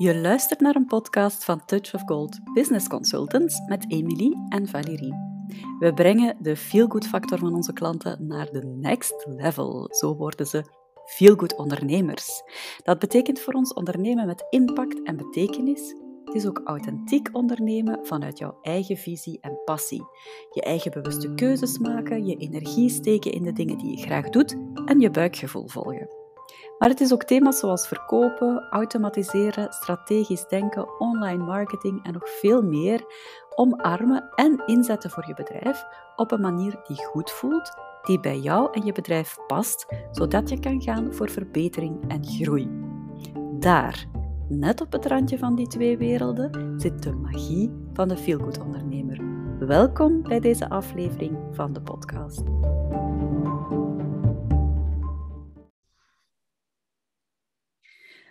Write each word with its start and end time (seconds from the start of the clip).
Je 0.00 0.16
luistert 0.16 0.60
naar 0.60 0.74
een 0.74 0.86
podcast 0.86 1.44
van 1.44 1.64
Touch 1.64 1.94
of 1.94 2.02
Gold 2.06 2.38
Business 2.54 2.88
Consultants 2.88 3.60
met 3.66 3.92
Emily 3.92 4.36
en 4.48 4.68
Valérie. 4.68 5.14
We 5.78 5.94
brengen 5.94 6.36
de 6.38 6.56
feel-good 6.56 7.06
factor 7.06 7.38
van 7.38 7.54
onze 7.54 7.72
klanten 7.72 8.26
naar 8.26 8.50
de 8.50 8.66
next 8.66 9.26
level. 9.28 9.88
Zo 9.90 10.16
worden 10.16 10.46
ze 10.46 10.64
feel-good 11.04 11.56
ondernemers. 11.56 12.42
Dat 12.82 12.98
betekent 12.98 13.40
voor 13.40 13.52
ons 13.52 13.72
ondernemen 13.72 14.26
met 14.26 14.46
impact 14.50 15.02
en 15.02 15.16
betekenis. 15.16 15.94
Het 16.24 16.34
is 16.34 16.46
ook 16.46 16.60
authentiek 16.64 17.28
ondernemen 17.32 18.06
vanuit 18.06 18.38
jouw 18.38 18.58
eigen 18.62 18.96
visie 18.96 19.38
en 19.40 19.60
passie. 19.64 20.04
Je 20.50 20.62
eigen 20.62 20.90
bewuste 20.90 21.34
keuzes 21.34 21.78
maken, 21.78 22.26
je 22.26 22.36
energie 22.36 22.88
steken 22.88 23.32
in 23.32 23.42
de 23.42 23.52
dingen 23.52 23.78
die 23.78 23.96
je 23.96 24.02
graag 24.02 24.28
doet 24.28 24.56
en 24.84 25.00
je 25.00 25.10
buikgevoel 25.10 25.68
volgen. 25.68 26.19
Maar 26.80 26.88
het 26.88 27.00
is 27.00 27.12
ook 27.12 27.24
thema's 27.24 27.58
zoals 27.58 27.88
verkopen, 27.88 28.66
automatiseren, 28.70 29.72
strategisch 29.72 30.48
denken, 30.48 31.00
online 31.00 31.44
marketing 31.44 32.04
en 32.04 32.12
nog 32.12 32.28
veel 32.28 32.62
meer 32.62 33.04
omarmen 33.54 34.28
en 34.34 34.62
inzetten 34.66 35.10
voor 35.10 35.26
je 35.26 35.34
bedrijf 35.34 35.84
op 36.16 36.32
een 36.32 36.40
manier 36.40 36.80
die 36.86 37.04
goed 37.04 37.30
voelt, 37.30 37.72
die 38.02 38.20
bij 38.20 38.38
jou 38.38 38.68
en 38.72 38.84
je 38.84 38.92
bedrijf 38.92 39.36
past, 39.46 39.86
zodat 40.10 40.48
je 40.48 40.60
kan 40.60 40.82
gaan 40.82 41.14
voor 41.14 41.30
verbetering 41.30 42.08
en 42.08 42.26
groei. 42.26 42.68
Daar, 43.58 44.06
net 44.48 44.80
op 44.80 44.92
het 44.92 45.06
randje 45.06 45.38
van 45.38 45.54
die 45.54 45.66
twee 45.66 45.98
werelden, 45.98 46.74
zit 46.80 47.02
de 47.02 47.12
magie 47.12 47.72
van 47.92 48.08
de 48.08 48.16
feelgood 48.16 48.60
ondernemer. 48.60 49.20
Welkom 49.58 50.22
bij 50.22 50.40
deze 50.40 50.68
aflevering 50.68 51.38
van 51.52 51.72
de 51.72 51.80
podcast. 51.82 52.42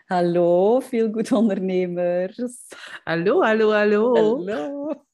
Hallo, 0.09 0.79
veel 0.79 1.11
goed 1.11 1.31
ondernemers. 1.31 2.37
Hallo, 3.03 3.41
hallo, 3.41 3.71
hallo. 3.71 4.13
Hallo. 4.15 5.05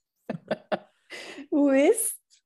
Hoe 1.50 1.78
is 1.78 2.16
het? 2.16 2.44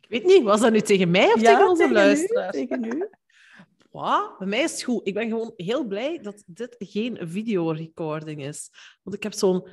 Ik 0.00 0.08
weet 0.08 0.24
niet, 0.24 0.42
was 0.42 0.60
dat 0.60 0.72
nu 0.72 0.80
tegen 0.80 1.10
mij 1.10 1.32
of 1.32 1.40
tegen 1.42 1.68
onze 1.68 1.92
luisteraars? 1.92 2.52
tegen 2.52 2.84
u. 2.84 3.08
Wow, 3.90 4.38
bij 4.38 4.46
mij 4.46 4.62
is 4.62 4.70
het 4.70 4.82
goed. 4.82 5.06
Ik 5.06 5.14
ben 5.14 5.28
gewoon 5.28 5.52
heel 5.56 5.84
blij 5.86 6.18
dat 6.22 6.42
dit 6.46 6.76
geen 6.78 7.18
videorecording 7.20 8.42
is. 8.44 8.70
Want 9.02 9.16
ik 9.16 9.22
heb 9.22 9.32
zo'n 9.32 9.68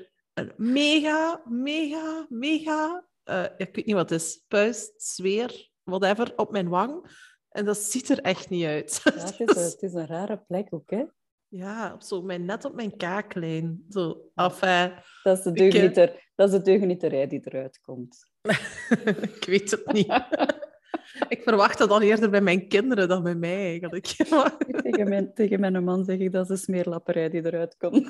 mega, 0.55 1.41
mega, 1.45 2.25
mega... 2.29 3.05
Uh, 3.25 3.45
ik 3.57 3.75
weet 3.75 3.85
niet 3.85 3.95
wat 3.95 4.09
het 4.09 4.21
is. 4.21 4.43
Puist, 4.47 4.93
zweer, 4.97 5.69
whatever, 5.83 6.33
op 6.35 6.51
mijn 6.51 6.69
wang 6.69 7.09
en 7.55 7.65
dat 7.65 7.77
ziet 7.77 8.09
er 8.09 8.19
echt 8.19 8.49
niet 8.49 8.65
uit. 8.65 9.01
Ja, 9.03 9.11
het, 9.11 9.39
is 9.39 9.55
een, 9.55 9.63
het 9.63 9.81
is 9.81 9.93
een 9.93 10.07
rare 10.07 10.37
plek 10.37 10.67
ook, 10.69 10.89
hè? 10.89 11.03
Ja, 11.47 11.93
op 11.93 12.01
zo, 12.01 12.21
mijn, 12.21 12.45
net 12.45 12.65
op 12.65 12.75
mijn 12.75 12.97
kaaklijn. 12.97 13.85
Zo, 13.89 14.31
enfin, 14.35 14.93
dat, 15.23 15.37
is 15.37 15.43
de 15.43 15.51
deugnieter, 15.51 16.13
ik, 16.13 16.31
dat 16.35 16.47
is 16.47 16.57
de 16.57 16.61
deugnieterij 16.61 17.27
die 17.27 17.41
eruit 17.43 17.79
komt. 17.81 18.29
ik 19.35 19.45
weet 19.45 19.71
het 19.71 19.91
niet. 19.91 20.25
ik 21.35 21.41
verwacht 21.43 21.77
dat 21.77 21.89
dan 21.89 22.01
eerder 22.01 22.29
bij 22.29 22.41
mijn 22.41 22.67
kinderen 22.67 23.07
dan 23.07 23.23
bij 23.23 23.35
mij, 23.35 23.65
eigenlijk. 23.65 24.05
tegen, 24.05 25.09
mijn, 25.09 25.33
tegen 25.33 25.59
mijn 25.59 25.83
man 25.83 26.05
zeg 26.05 26.17
ik 26.17 26.31
dat 26.31 26.49
is 26.49 26.61
smeerlapperij 26.61 27.29
die 27.29 27.45
eruit 27.45 27.77
komt. 27.77 28.07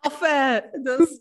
enfin, 0.00 0.82
dus... 0.82 1.18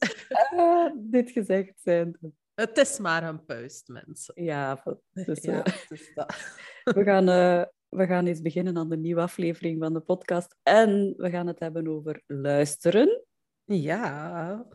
Uh, 0.53 0.89
dit 0.95 1.31
gezegd 1.31 1.73
zijn. 1.83 2.17
Het 2.61 2.77
is 2.77 2.99
maar 2.99 3.23
een 3.23 3.45
puist, 3.45 3.87
mensen. 3.87 4.43
Ja, 4.43 4.83
dus, 5.13 5.41
ja 5.51 5.63
dus 5.87 6.13
dat. 6.13 6.55
we, 6.83 7.03
gaan, 7.03 7.29
uh, 7.29 7.63
we 7.89 8.05
gaan 8.05 8.25
eens 8.25 8.41
beginnen 8.41 8.77
aan 8.77 8.89
de 8.89 8.97
nieuwe 8.97 9.21
aflevering 9.21 9.79
van 9.79 9.93
de 9.93 9.99
podcast. 9.99 10.55
En 10.63 11.13
we 11.17 11.29
gaan 11.29 11.47
het 11.47 11.59
hebben 11.59 11.87
over 11.87 12.23
luisteren. 12.25 13.23
Ja. 13.63 14.65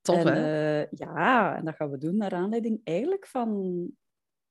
Tof, 0.00 0.24
en, 0.24 0.26
hè? 0.26 0.82
Uh, 0.82 0.88
ja, 0.90 1.56
en 1.56 1.64
dat 1.64 1.74
gaan 1.74 1.90
we 1.90 1.98
doen 1.98 2.16
naar 2.16 2.32
aanleiding 2.32 2.80
eigenlijk 2.84 3.26
van 3.26 3.90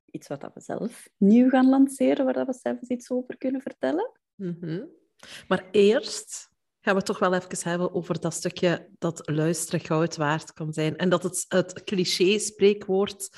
iets 0.05 0.27
wat 0.27 0.51
we 0.53 0.61
zelf 0.61 1.09
nieuw 1.17 1.49
gaan 1.49 1.69
lanceren, 1.69 2.25
waar 2.25 2.45
we 2.45 2.53
zelf 2.53 2.81
iets 2.81 3.11
over 3.11 3.37
kunnen 3.37 3.61
vertellen. 3.61 4.11
Mm 4.35 4.57
-hmm. 4.59 4.89
Maar 5.47 5.67
eerst 5.71 6.50
gaan 6.81 6.95
we 6.95 7.01
toch 7.01 7.19
wel 7.19 7.33
even 7.33 7.69
hebben 7.69 7.93
over 7.93 8.19
dat 8.19 8.33
stukje 8.33 8.87
dat 8.99 9.29
luisteren 9.29 9.79
goud 9.79 10.15
waard 10.15 10.53
kan 10.53 10.73
zijn. 10.73 10.97
En 10.97 11.09
dat 11.09 11.23
het, 11.23 11.45
het 11.47 11.83
cliché-spreekwoord, 11.83 13.29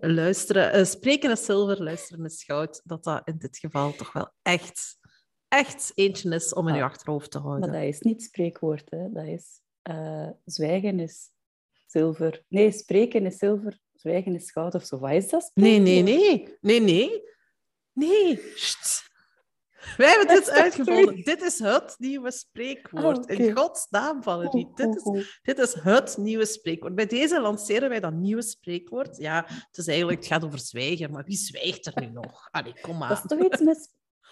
luisteren, 0.00 0.78
uh, 0.78 0.84
spreken 0.84 1.30
is 1.30 1.44
zilver, 1.44 1.82
luisteren 1.82 2.24
is 2.24 2.44
goud, 2.44 2.80
dat 2.84 3.04
dat 3.04 3.28
in 3.28 3.38
dit 3.38 3.58
geval 3.58 3.92
toch 3.92 4.12
wel 4.12 4.32
echt, 4.42 4.98
echt 5.48 5.92
eentje 5.94 6.34
is 6.34 6.54
om 6.54 6.68
in 6.68 6.74
je 6.74 6.82
achterhoofd 6.82 7.30
te 7.30 7.38
houden. 7.38 7.70
Maar 7.70 7.80
dat 7.80 7.88
is 7.88 8.00
niet 8.00 8.22
spreekwoord, 8.22 8.90
hè. 8.90 9.12
dat 9.12 9.26
is 9.26 9.60
uh, 9.90 10.28
zwijgen 10.44 11.00
is 11.00 11.30
zilver. 11.86 12.44
Nee, 12.48 12.72
spreken 12.72 13.26
is 13.26 13.38
zilver, 13.38 13.78
zwijgen 13.94 14.34
is 14.34 14.50
goud 14.50 14.74
of 14.74 14.84
zo. 14.84 14.98
Wat 14.98 15.12
is 15.12 15.28
dat? 15.28 15.50
Nee, 15.54 15.78
nee, 15.78 16.02
nee. 16.02 16.56
Nee, 16.60 16.80
nee. 16.80 17.22
Nee. 17.92 18.52
Sst. 18.54 19.12
Wij 19.96 20.08
hebben 20.08 20.26
dit 20.36 20.50
uitgevonden. 20.50 21.22
Dit 21.24 21.42
is 21.42 21.58
het 21.58 21.94
nieuwe 21.98 22.30
spreekwoord. 22.30 23.30
Ah. 23.30 23.38
In 23.38 23.56
godsnaam, 23.56 24.22
Valerie. 24.22 24.70
Dit 24.74 24.96
is, 24.96 25.04
oeh. 25.04 25.24
dit 25.42 25.58
is 25.58 25.74
het 25.74 26.16
nieuwe 26.18 26.46
spreekwoord. 26.46 26.94
Bij 26.94 27.06
deze 27.06 27.40
lanceren 27.40 27.88
wij 27.88 28.00
dat 28.00 28.12
nieuwe 28.12 28.42
spreekwoord. 28.42 29.16
Ja, 29.16 29.44
het 29.46 29.76
is 29.78 29.86
eigenlijk, 29.86 30.18
het 30.18 30.26
gaat 30.28 30.44
over 30.44 30.58
zwijgen, 30.58 31.10
maar 31.10 31.24
wie 31.24 31.36
zwijgt 31.36 31.86
er 31.86 31.92
nu 32.00 32.06
nog? 32.10 32.48
Allee, 32.50 32.74
kom 32.80 32.98
Dat 32.98 33.10
is 33.10 33.18
maar. 33.22 33.26
toch 33.26 33.40
iets 33.52 33.60
met 33.60 33.88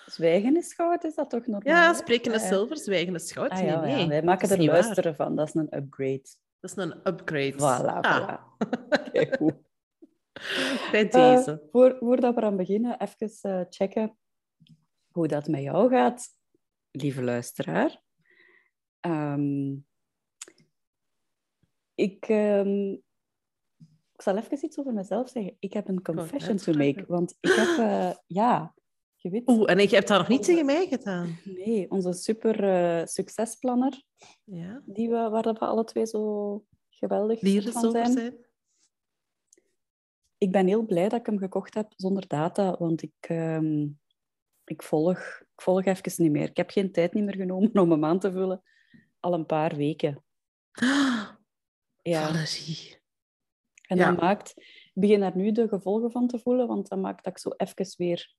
zwijgen 0.06 0.56
is 0.56 0.74
goud, 0.74 1.04
is 1.04 1.14
dat 1.14 1.30
toch 1.30 1.46
normaal? 1.46 1.74
Ja, 1.74 1.94
spreken 1.94 2.32
is 2.32 2.42
Ah, 2.42 2.48
zilver, 2.48 2.76
zwijgen 2.78 3.14
is 3.14 3.32
goud. 3.32 3.50
Ah, 3.50 3.58
Nee, 3.58 3.66
ja, 3.66 3.80
nee. 3.80 4.08
wij 4.08 4.22
maken 4.22 4.50
er 4.50 4.56
waar. 4.56 4.66
luisteren 4.66 5.14
van, 5.14 5.36
dat 5.36 5.46
is 5.48 5.54
een 5.54 5.76
upgrade. 5.76 6.22
Dat 6.60 6.70
is 6.70 6.76
een 6.76 6.94
upgrade. 7.04 7.52
Voilà, 7.52 8.00
Ah, 8.00 8.28
voilà. 8.28 8.40
Kijk, 9.12 9.38
bij 10.92 11.08
Eh, 11.10 11.36
deze. 11.36 11.62
voor, 11.70 11.96
voordat 12.00 12.34
we 12.34 12.40
eraan 12.40 12.56
beginnen, 12.56 13.00
even 13.00 13.30
eh, 13.42 13.60
checken 13.70 14.16
hoe 15.12 15.28
dat 15.28 15.46
met 15.48 15.62
jou 15.62 15.88
gaat, 15.90 16.28
lieve 16.90 17.22
luisteraar. 17.22 18.02
Ehm, 19.00 19.74
ik, 21.94 22.28
ehm, 22.28 22.92
ik 24.12 24.22
zal 24.22 24.36
even 24.36 24.64
iets 24.64 24.78
over 24.78 24.92
mezelf 24.92 25.28
zeggen. 25.28 25.56
Ik 25.58 25.72
heb 25.72 25.88
een 25.88 26.02
confession 26.02 26.56
to 26.56 26.72
make, 26.72 27.04
want 27.06 27.36
ik 27.40 27.52
heb, 27.52 27.78
eh, 27.78 28.12
ja, 28.40 28.74
je 29.16 29.30
weet, 29.30 29.48
Oeh, 29.48 29.70
en 29.70 29.78
je 29.78 29.88
hebt 29.94 30.08
dat 30.08 30.18
nog 30.18 30.28
niet 30.28 30.42
tegen 30.42 30.66
mij 30.66 30.86
gedaan. 30.86 31.38
nee, 31.44 31.90
onze 31.90 32.12
super 32.12 32.64
eh, 32.64 33.06
succesplanner, 33.06 34.02
Ja? 34.44 34.82
die 34.86 35.08
we, 35.08 35.28
waar 35.28 35.42
we 35.42 35.58
alle 35.58 35.84
twee 35.84 36.06
zo 36.06 36.64
geweldig 36.88 37.40
Lieren 37.40 37.72
van 37.72 37.90
zijn? 37.90 38.36
ik 40.38 40.52
ben 40.52 40.66
heel 40.66 40.82
blij 40.82 41.08
dat 41.08 41.20
ik 41.20 41.26
hem 41.26 41.38
gekocht 41.38 41.74
heb 41.74 41.92
zonder 41.96 42.26
data, 42.26 42.76
want 42.78 43.02
ik, 43.02 43.14
ehm, 43.20 43.88
ik, 44.72 44.82
volg, 44.82 45.18
ik 45.40 45.62
volg 45.62 45.84
even 45.84 46.22
niet 46.22 46.32
meer. 46.32 46.48
Ik 46.48 46.56
heb 46.56 46.70
geen 46.70 46.92
tijd 46.92 47.14
niet 47.14 47.24
meer 47.24 47.36
genomen 47.36 47.78
om 47.80 47.90
hem 47.90 48.04
aan 48.04 48.18
te 48.18 48.32
vullen. 48.32 48.62
Al 49.20 49.32
een 49.34 49.46
paar 49.46 49.76
weken. 49.76 50.24
Ja. 52.02 52.26
Valerie. 52.26 53.00
En 53.86 53.96
Ja. 53.96 54.10
dat 54.10 54.20
maakt... 54.20 54.52
Ik 54.56 55.00
begin 55.00 55.20
daar 55.20 55.36
nu 55.36 55.52
de 55.52 55.68
gevolgen 55.68 56.10
van 56.10 56.26
te 56.26 56.38
voelen, 56.38 56.66
want 56.66 56.88
dat 56.88 56.98
maakt 56.98 57.24
dat 57.24 57.32
ik 57.32 57.38
zo 57.38 57.50
even 57.56 57.94
weer... 57.96 58.34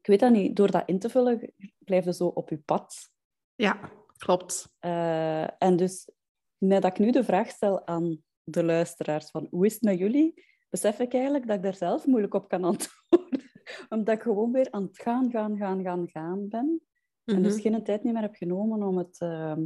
Ik 0.00 0.06
weet 0.06 0.20
dat 0.20 0.32
niet, 0.32 0.56
door 0.56 0.70
dat 0.70 0.88
in 0.88 0.98
te 0.98 1.08
vullen 1.08 1.52
blijf 1.78 2.04
je 2.04 2.14
zo 2.14 2.26
op 2.26 2.48
je 2.48 2.58
pad. 2.58 3.10
Ja, 3.54 3.90
klopt. 4.16 4.72
Eh, 4.78 5.62
en 5.62 5.76
dus, 5.76 6.10
nadat 6.58 6.90
ik 6.90 6.98
nu 6.98 7.10
de 7.10 7.24
vraag 7.24 7.48
stel 7.48 7.86
aan 7.86 8.22
de 8.42 8.64
luisteraars 8.64 9.30
van 9.30 9.46
hoe 9.50 9.66
is 9.66 9.72
het 9.72 9.82
met 9.82 9.98
jullie, 9.98 10.44
besef 10.70 10.98
ik 10.98 11.12
eigenlijk 11.14 11.46
dat 11.46 11.56
ik 11.56 11.62
daar 11.62 11.74
zelf 11.74 12.06
moeilijk 12.06 12.34
op 12.34 12.48
kan 12.48 12.64
antwoorden. 12.72 13.50
Omdat 13.88 14.14
ik 14.14 14.22
gewoon 14.22 14.52
weer 14.52 14.68
aan 14.70 14.82
het 14.82 14.98
gaan, 15.02 15.30
gaan, 15.30 15.56
gaan, 15.56 15.82
gaan, 15.82 16.08
gaan 16.08 16.48
ben. 16.48 16.82
En 17.24 17.42
dus 17.42 17.52
Mhm. 17.52 17.62
geen 17.62 17.84
tijd 17.84 18.02
niet 18.04 18.12
meer 18.12 18.22
heb 18.22 18.34
genomen 18.34 18.82
om 18.82 18.98
het 18.98 19.16
eh, 19.20 19.56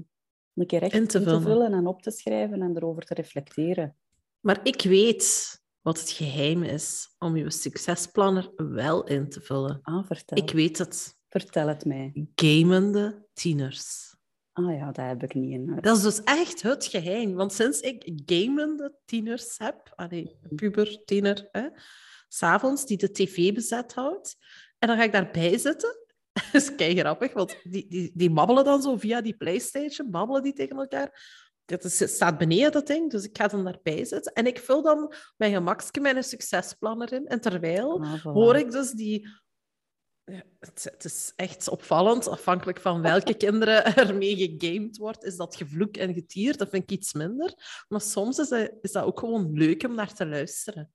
een 0.54 0.66
keer 0.66 0.82
echt 0.82 0.92
In 0.94 1.00
in 1.00 1.06
te 1.06 1.22
vullen. 1.22 1.42
vullen 1.42 1.72
en 1.72 1.86
op 1.86 2.02
te 2.02 2.10
schrijven 2.10 2.62
en 2.62 2.76
erover 2.76 3.02
te 3.04 3.14
reflecteren. 3.14 3.96
Maar 4.40 4.60
ik 4.62 4.82
weet 4.82 5.60
wat 5.80 6.00
het 6.00 6.10
geheim 6.10 6.62
is 6.62 7.14
om 7.18 7.36
je 7.36 7.50
succesplanner 7.50 8.52
wel 8.56 9.04
in 9.06 9.28
te 9.28 9.40
vullen. 9.40 9.78
Ah, 9.82 10.06
vertel. 10.06 10.38
Ik 10.38 10.50
weet 10.50 10.78
het. 10.78 11.18
Vertel 11.28 11.68
het 11.68 11.84
mij. 11.84 12.26
Gamende 12.34 13.26
tieners. 13.32 14.14
Ah 14.52 14.74
ja, 14.76 14.86
dat 14.92 15.04
heb 15.06 15.22
ik 15.22 15.34
niet 15.34 15.50
in 15.52 15.68
huis. 15.68 15.82
Dat 15.82 15.96
is 15.96 16.02
dus 16.02 16.22
echt 16.24 16.62
het 16.62 16.84
geheim. 16.86 17.34
Want 17.34 17.52
sinds 17.52 17.80
ik 17.80 18.12
gamende 18.26 18.94
tieners 19.04 19.58
heb, 19.58 19.92
allee, 19.94 20.36
puber, 20.54 21.04
tiener, 21.04 21.48
hè, 21.52 21.68
s'avonds, 22.36 22.86
die 22.86 22.96
de 22.96 23.10
tv 23.10 23.54
bezet 23.54 23.94
houdt, 23.94 24.36
en 24.78 24.88
dan 24.88 24.96
ga 24.96 25.02
ik 25.02 25.12
daarbij 25.12 25.58
zitten. 25.58 26.04
Dat 26.52 26.62
is 26.62 26.74
kei 26.74 26.98
grappig, 26.98 27.32
want 27.32 27.56
die, 27.62 27.86
die, 27.88 28.10
die 28.14 28.30
babbelen 28.30 28.64
dan 28.64 28.82
zo 28.82 28.96
via 28.96 29.20
die 29.20 29.36
Playstation, 29.36 30.10
babbelen 30.10 30.42
die 30.42 30.52
tegen 30.52 30.76
elkaar. 30.76 31.44
Dat 31.64 31.84
is, 31.84 32.14
staat 32.14 32.38
beneden, 32.38 32.72
dat 32.72 32.86
ding, 32.86 33.10
dus 33.10 33.24
ik 33.24 33.36
ga 33.36 33.48
dan 33.48 33.64
daarbij 33.64 34.04
zitten. 34.04 34.32
En 34.32 34.46
ik 34.46 34.58
vul 34.58 34.82
dan 34.82 35.12
mijn 35.36 35.52
gemakske 35.52 36.00
mijn 36.00 36.24
succesplanner 36.24 37.12
in. 37.12 37.26
En 37.26 37.40
terwijl 37.40 38.02
Ah, 38.02 38.18
voilà. 38.18 38.22
hoor 38.22 38.56
ik 38.56 38.70
dus 38.70 38.90
die 38.90 39.28
Ja, 40.24 40.42
het, 40.58 40.88
het, 40.92 41.04
is 41.04 41.32
echt 41.36 41.68
opvallend, 41.68 42.28
afhankelijk 42.28 42.80
van 42.80 43.02
welke 43.02 43.34
kinderen 43.44 43.84
ermee 43.84 44.36
gegamed 44.36 44.96
wordt, 44.96 45.24
is 45.24 45.36
dat 45.36 45.56
gevloek 45.56 45.96
en 45.96 46.14
getier. 46.14 46.56
Dat 46.56 46.68
vind 46.68 46.82
ik 46.82 46.90
iets 46.90 47.12
minder. 47.12 47.54
Maar 47.88 48.00
soms 48.00 48.38
is 48.38 48.48
dat, 48.48 48.70
is 48.80 48.92
dat 48.92 49.04
ook 49.04 49.18
gewoon 49.18 49.52
leuk 49.52 49.84
om 49.84 49.94
naar 49.94 50.14
te 50.14 50.26
luisteren. 50.26 50.92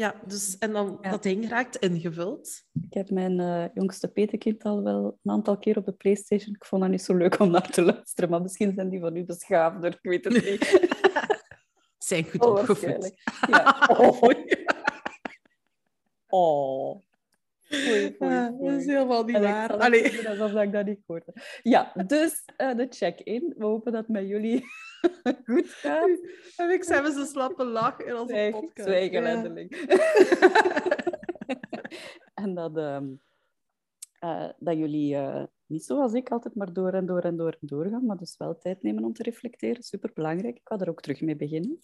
Ja, 0.00 0.14
dus, 0.26 0.58
en 0.58 0.72
dan 0.72 0.98
dat 1.00 1.22
ding 1.22 1.48
raakt 1.48 1.76
ingevuld. 1.76 2.62
Ik 2.86 2.94
heb 2.94 3.10
mijn 3.10 3.40
uh, 3.40 3.64
jongste 3.74 4.08
petekind 4.08 4.62
al 4.62 4.82
wel 4.82 5.18
een 5.22 5.32
aantal 5.32 5.58
keer 5.58 5.76
op 5.76 5.84
de 5.84 5.92
Playstation. 5.92 6.54
Ik 6.54 6.64
vond 6.64 6.82
dat 6.82 6.90
niet 6.90 7.02
zo 7.02 7.14
leuk 7.14 7.38
om 7.38 7.50
naar 7.50 7.70
te 7.70 7.82
luisteren, 7.82 8.30
maar 8.30 8.42
misschien 8.42 8.72
zijn 8.74 8.88
die 8.88 9.00
van 9.00 9.16
u 9.16 9.24
beschaafder, 9.24 9.92
ik 9.92 9.98
weet 10.10 10.24
het 10.24 10.32
niet. 10.50 10.88
zijn 11.98 12.24
goed 12.30 12.44
oh, 12.44 12.50
opgevoed. 12.50 13.14
Ja. 13.48 13.88
Oh, 13.88 14.30
ja. 14.30 14.74
oh. 16.28 17.02
dat 18.18 18.80
is 18.80 18.86
helemaal 18.86 19.24
niet 19.24 19.38
waar. 19.38 19.76
Allee. 19.76 20.28
Alsof 20.28 20.62
ik 20.62 20.72
dat 20.72 20.86
niet 20.86 21.00
hoorde. 21.06 21.32
Ja, 21.62 21.92
dus 22.06 22.42
uh, 22.58 22.76
de 22.76 22.86
check-in. 22.90 23.54
We 23.56 23.64
hopen 23.64 23.92
dat 23.92 24.08
met 24.08 24.28
jullie 24.28 24.64
goed 25.46 25.68
gaat. 25.68 26.20
En 26.56 26.70
ik 26.70 26.84
hebben 26.84 27.12
ze 27.12 27.26
slappe 27.32 27.64
lach 27.64 27.98
in 27.98 28.16
onze 28.16 28.32
Zwijg, 28.32 28.52
podcast. 28.52 28.88
Zwijgen 28.88 29.22
ja. 29.22 29.68
en 32.44 32.54
dat, 32.54 32.76
um, 32.76 33.20
uh, 34.24 34.48
dat 34.58 34.76
jullie 34.76 35.14
uh, 35.14 35.44
niet 35.66 35.84
zoals 35.84 36.12
ik 36.12 36.30
altijd 36.30 36.54
maar 36.54 36.72
door 36.72 36.92
en 36.92 37.06
door 37.06 37.20
en 37.20 37.36
door 37.36 37.56
en 37.60 37.66
door 37.66 37.86
gaan, 37.88 38.06
maar 38.06 38.16
dus 38.16 38.36
wel 38.36 38.58
tijd 38.58 38.82
nemen 38.82 39.04
om 39.04 39.12
te 39.12 39.22
reflecteren. 39.22 39.82
Super 39.82 40.10
belangrijk. 40.14 40.56
Ik 40.56 40.68
ga 40.68 40.78
er 40.78 40.88
ook 40.88 41.00
terug 41.00 41.20
mee 41.20 41.36
beginnen. 41.36 41.78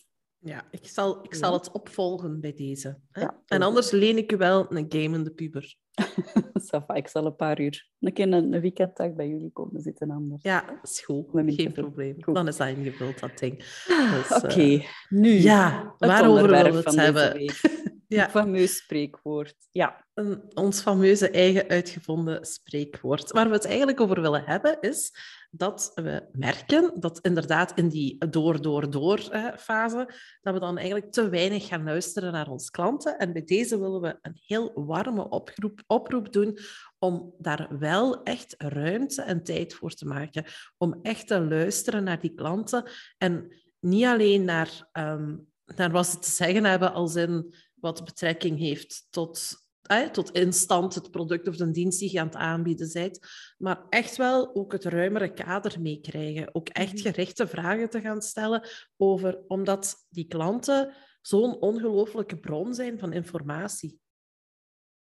Ja, 0.46 0.64
ik 0.70 0.87
zal, 0.87 1.25
ik 1.25 1.34
zal 1.34 1.52
het 1.52 1.70
opvolgen 1.70 2.40
bij 2.40 2.54
deze. 2.54 2.98
Hè? 3.10 3.20
Ja, 3.20 3.43
en 3.46 3.62
anders 3.62 3.90
leen 3.90 4.16
ik 4.16 4.32
u 4.32 4.37
wel 4.37 4.66
een 4.69 4.87
gamende 4.88 5.31
puber. 5.31 5.76
ik 6.94 7.08
zal 7.08 7.26
een 7.26 7.37
paar 7.37 7.60
uur, 7.60 7.88
een 8.00 8.12
keer 8.12 8.32
een, 8.32 8.52
een 8.52 8.60
weekenddag 8.60 9.12
bij 9.14 9.28
jullie 9.28 9.50
komen 9.52 9.81
zitten 9.81 10.10
anders. 10.10 10.43
Ja, 10.43 10.81
is 10.82 11.00
goed. 11.00 11.26
Geen 11.32 11.72
probleem. 11.72 12.16
Dan 12.32 12.48
is 12.48 12.56
dat 12.56 12.69
ingevuld, 12.69 13.20
dat 13.20 13.38
ding. 13.38 13.56
Dus, 13.87 14.43
Oké, 14.43 14.62
uh, 14.62 14.87
nu. 15.08 15.31
Ja, 15.31 15.94
waarover 15.98 16.49
willen 16.49 16.72
we 16.72 16.78
het 16.78 16.96
hebben? 16.96 17.34
ja. 18.08 18.31
fameus 18.31 18.76
spreekwoord. 18.76 19.55
Ja. 19.70 20.05
Een, 20.14 20.43
ons 20.55 20.81
fameuze 20.81 21.31
eigen 21.31 21.69
uitgevonden 21.69 22.44
spreekwoord. 22.44 23.31
Waar 23.31 23.49
we 23.49 23.55
het 23.55 23.64
eigenlijk 23.64 24.00
over 24.00 24.20
willen 24.20 24.44
hebben, 24.44 24.81
is 24.81 25.12
dat 25.50 25.93
we 25.94 26.29
merken 26.32 27.00
dat 27.00 27.19
inderdaad 27.19 27.79
in 27.79 27.88
die 27.88 28.29
door, 28.29 28.62
door, 28.62 28.91
door 28.91 29.19
fase, 29.58 30.14
dat 30.41 30.55
we 30.55 30.61
dan 30.61 30.76
eigenlijk 30.76 31.12
te 31.12 31.29
weinig 31.29 31.67
gaan 31.67 31.85
luisteren 31.85 32.32
naar 32.32 32.50
onze 32.50 32.70
klanten. 32.70 33.19
En 33.19 33.32
bij 33.32 33.44
deze 33.44 33.81
willen 33.81 34.00
we 34.00 34.19
een 34.23 34.41
heel 34.47 34.73
warme 34.75 35.29
oproep, 35.29 35.82
oproep 35.87 36.32
doen 36.32 36.59
om 36.99 37.35
daar 37.38 37.79
wel 37.79 38.23
echt 38.23 38.55
ruimte 38.59 39.23
en 39.23 39.43
tijd 39.43 39.75
voor 39.75 39.91
te 39.91 40.06
maken. 40.06 40.44
Om 40.76 40.99
echt 41.02 41.26
te 41.26 41.41
luisteren 41.41 42.05
naar 42.05 42.20
die 42.20 42.35
klanten 42.35 42.91
en 43.19 43.52
niet 43.81 44.05
alleen 44.05 44.44
naar, 44.44 44.88
um, 44.93 45.47
naar 45.76 45.91
wat 45.91 46.06
ze 46.06 46.19
te 46.19 46.31
zeggen 46.31 46.64
hebben 46.64 46.93
als 46.93 47.14
in 47.14 47.55
wat 47.81 48.05
betrekking 48.05 48.58
heeft 48.58 49.06
tot 49.11 49.64
tot 50.12 50.31
instant 50.31 50.94
het 50.94 51.11
product 51.11 51.49
of 51.49 51.56
de 51.56 51.70
dienst 51.70 51.99
die 51.99 52.12
je 52.12 52.20
aan 52.20 52.26
het 52.26 52.37
aanbieden 52.37 52.90
bent. 52.93 53.19
Maar 53.58 53.87
echt 53.88 54.17
wel 54.17 54.55
ook 54.55 54.73
het 54.73 54.84
ruimere 54.84 55.32
kader 55.32 55.81
meekrijgen. 55.81 56.55
Ook 56.55 56.69
echt 56.69 56.93
mhm. 56.93 57.02
gerichte 57.02 57.46
vragen 57.46 57.90
te 57.90 58.00
gaan 58.00 58.23
stellen 58.23 58.69
over, 58.96 59.44
omdat 59.46 60.06
die 60.08 60.26
klanten 60.26 60.94
zo'n 61.20 61.61
ongelooflijke 61.61 62.38
bron 62.38 62.75
zijn 62.75 62.99
van 62.99 63.12
informatie. 63.12 64.00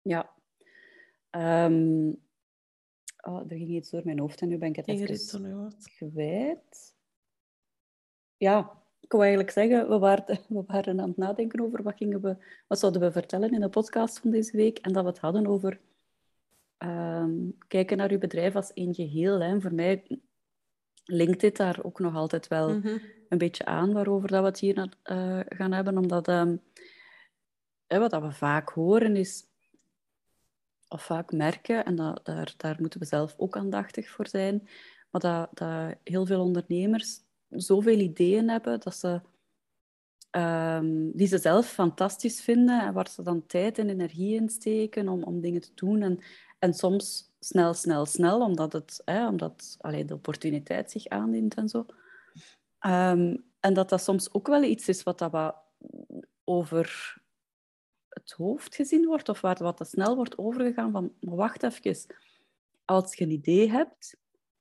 Ja. 0.02 0.34
Um, 1.30 2.08
oh, 3.22 3.40
er 3.40 3.56
ging 3.56 3.70
iets 3.70 3.90
door 3.90 4.02
mijn 4.04 4.18
hoofd 4.18 4.40
en 4.40 4.48
nu 4.48 4.58
ben 4.58 4.68
ik 4.68 4.76
het 4.76 4.88
even 4.88 5.06
kwijt. 5.96 6.94
Ja, 8.36 8.83
ik 9.04 9.12
wou 9.12 9.22
eigenlijk 9.22 9.52
zeggen, 9.52 9.88
we 9.88 9.98
waren, 9.98 10.24
we 10.48 10.62
waren 10.66 11.00
aan 11.00 11.08
het 11.08 11.16
nadenken 11.16 11.60
over 11.60 11.82
wat, 11.82 11.96
gingen 11.96 12.20
we, 12.20 12.36
wat 12.66 12.78
zouden 12.78 13.00
we 13.00 13.12
vertellen 13.12 13.52
in 13.52 13.60
de 13.60 13.68
podcast 13.68 14.18
van 14.18 14.30
deze 14.30 14.56
week. 14.56 14.78
En 14.78 14.92
dat 14.92 15.02
we 15.02 15.08
het 15.08 15.18
hadden 15.18 15.46
over 15.46 15.80
ehm, 16.78 17.50
kijken 17.68 17.96
naar 17.96 18.10
uw 18.10 18.18
bedrijf 18.18 18.56
als 18.56 18.72
één 18.72 18.94
geheel. 18.94 19.40
Hè. 19.40 19.60
Voor 19.60 19.74
mij 19.74 20.20
linkt 21.04 21.40
dit 21.40 21.56
daar 21.56 21.78
ook 21.82 21.98
nog 21.98 22.14
altijd 22.14 22.48
wel 22.48 22.68
mhm. 22.68 22.98
een 23.28 23.38
beetje 23.38 23.64
aan 23.64 23.92
waarover 23.92 24.28
dat 24.28 24.40
we 24.40 24.46
het 24.46 24.58
hier 24.58 24.76
uh, 24.76 25.40
gaan 25.48 25.72
hebben. 25.72 25.98
Omdat 25.98 26.28
um, 26.28 26.60
wat 27.86 28.10
dat 28.10 28.22
we 28.22 28.32
vaak 28.32 28.68
horen 28.68 29.16
is, 29.16 29.44
of 30.88 31.02
vaak 31.02 31.32
merken, 31.32 31.84
en 31.84 31.94
dat, 31.94 32.20
daar, 32.24 32.54
daar 32.56 32.76
moeten 32.78 33.00
we 33.00 33.06
zelf 33.06 33.34
ook 33.36 33.56
aandachtig 33.56 34.10
voor 34.10 34.28
zijn, 34.28 34.68
maar 35.10 35.20
dat, 35.20 35.48
dat 35.52 35.94
heel 36.04 36.26
veel 36.26 36.40
ondernemers 36.40 37.23
zoveel 37.56 37.98
ideeën 37.98 38.48
hebben 38.48 38.80
dat 38.80 38.96
ze, 38.96 39.20
um, 40.30 41.12
die 41.12 41.26
ze 41.26 41.38
zelf 41.38 41.66
fantastisch 41.66 42.42
vinden 42.42 42.80
en 42.80 42.92
waar 42.92 43.08
ze 43.08 43.22
dan 43.22 43.46
tijd 43.46 43.78
en 43.78 43.88
energie 43.88 44.34
in 44.34 44.48
steken 44.48 45.08
om, 45.08 45.22
om 45.22 45.40
dingen 45.40 45.60
te 45.60 45.74
doen. 45.74 46.02
En, 46.02 46.18
en 46.58 46.74
soms 46.74 47.32
snel, 47.40 47.74
snel, 47.74 48.06
snel, 48.06 48.40
omdat, 48.40 48.72
het, 48.72 49.02
hè, 49.04 49.28
omdat 49.28 49.76
allee, 49.80 50.04
de 50.04 50.14
opportuniteit 50.14 50.90
zich 50.90 51.06
aandient 51.06 51.54
en 51.54 51.68
zo. 51.68 51.86
Um, 52.86 53.44
en 53.60 53.74
dat 53.74 53.88
dat 53.88 54.02
soms 54.02 54.34
ook 54.34 54.46
wel 54.46 54.62
iets 54.62 54.88
is 54.88 55.02
wat 55.02 55.18
dat 55.18 55.30
wat 55.30 55.56
over 56.44 57.16
het 58.08 58.30
hoofd 58.30 58.74
gezien 58.74 59.06
wordt, 59.06 59.28
of 59.28 59.40
waar 59.40 59.58
wat 59.58 59.76
te 59.76 59.84
snel 59.84 60.16
wordt 60.16 60.38
overgegaan 60.38 60.92
van, 60.92 61.12
wacht 61.20 61.62
even, 61.62 62.16
als 62.84 63.14
je 63.14 63.24
een 63.24 63.30
idee 63.30 63.70
hebt, 63.70 64.16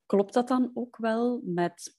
klopt 0.06 0.34
dat 0.34 0.48
dan 0.48 0.72
ook 0.74 0.98
wel 0.98 1.42
met 1.44 1.98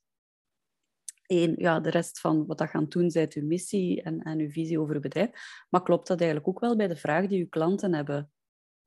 één, 1.26 1.55
ja, 1.56 1.81
de 1.81 1.91
rest 1.91 2.21
van 2.21 2.47
wat 2.47 2.59
dat 2.59 2.69
gaan 2.69 2.88
doen, 2.88 3.11
zijt 3.11 3.35
uw 3.35 3.47
missie 3.47 4.03
en, 4.03 4.23
en 4.23 4.38
uw 4.38 4.50
visie 4.50 4.81
over 4.81 4.94
uw 4.94 5.00
bedrijf. 5.00 5.31
Maar 5.71 5.82
klopt 5.82 6.06
dat 6.06 6.21
eigenlijk 6.21 6.49
ook 6.49 6.61
wel 6.61 6.76
bij 6.76 6.88
de 6.88 6.97
vraag 6.97 7.26
die 7.26 7.41
uw 7.41 7.49
klanten 7.49 7.94
hebben? 7.94 8.31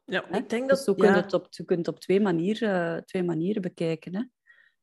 Ja, 0.04 0.32
ik 0.32 0.50
denk 0.50 0.70
dat... 0.70 0.78
Dus 0.78 0.86
je, 0.86 0.96
kunt 0.96 1.16
het 1.16 1.34
op, 1.34 1.48
je 1.50 1.66
kunt 1.66 1.86
het 1.86 1.96
op 1.96 2.02
twee 2.02 2.22
manieren, 2.22 3.06
twee 3.06 3.24
manieren 3.24 3.62
bekijken. 3.62 4.16
Hè? 4.16 4.24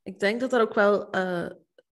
Ik 0.02 0.18
denk 0.18 0.40
dat 0.40 0.52
er 0.52 0.60
ook 0.60 0.74
wel 0.74 1.16
uh, 1.16 1.46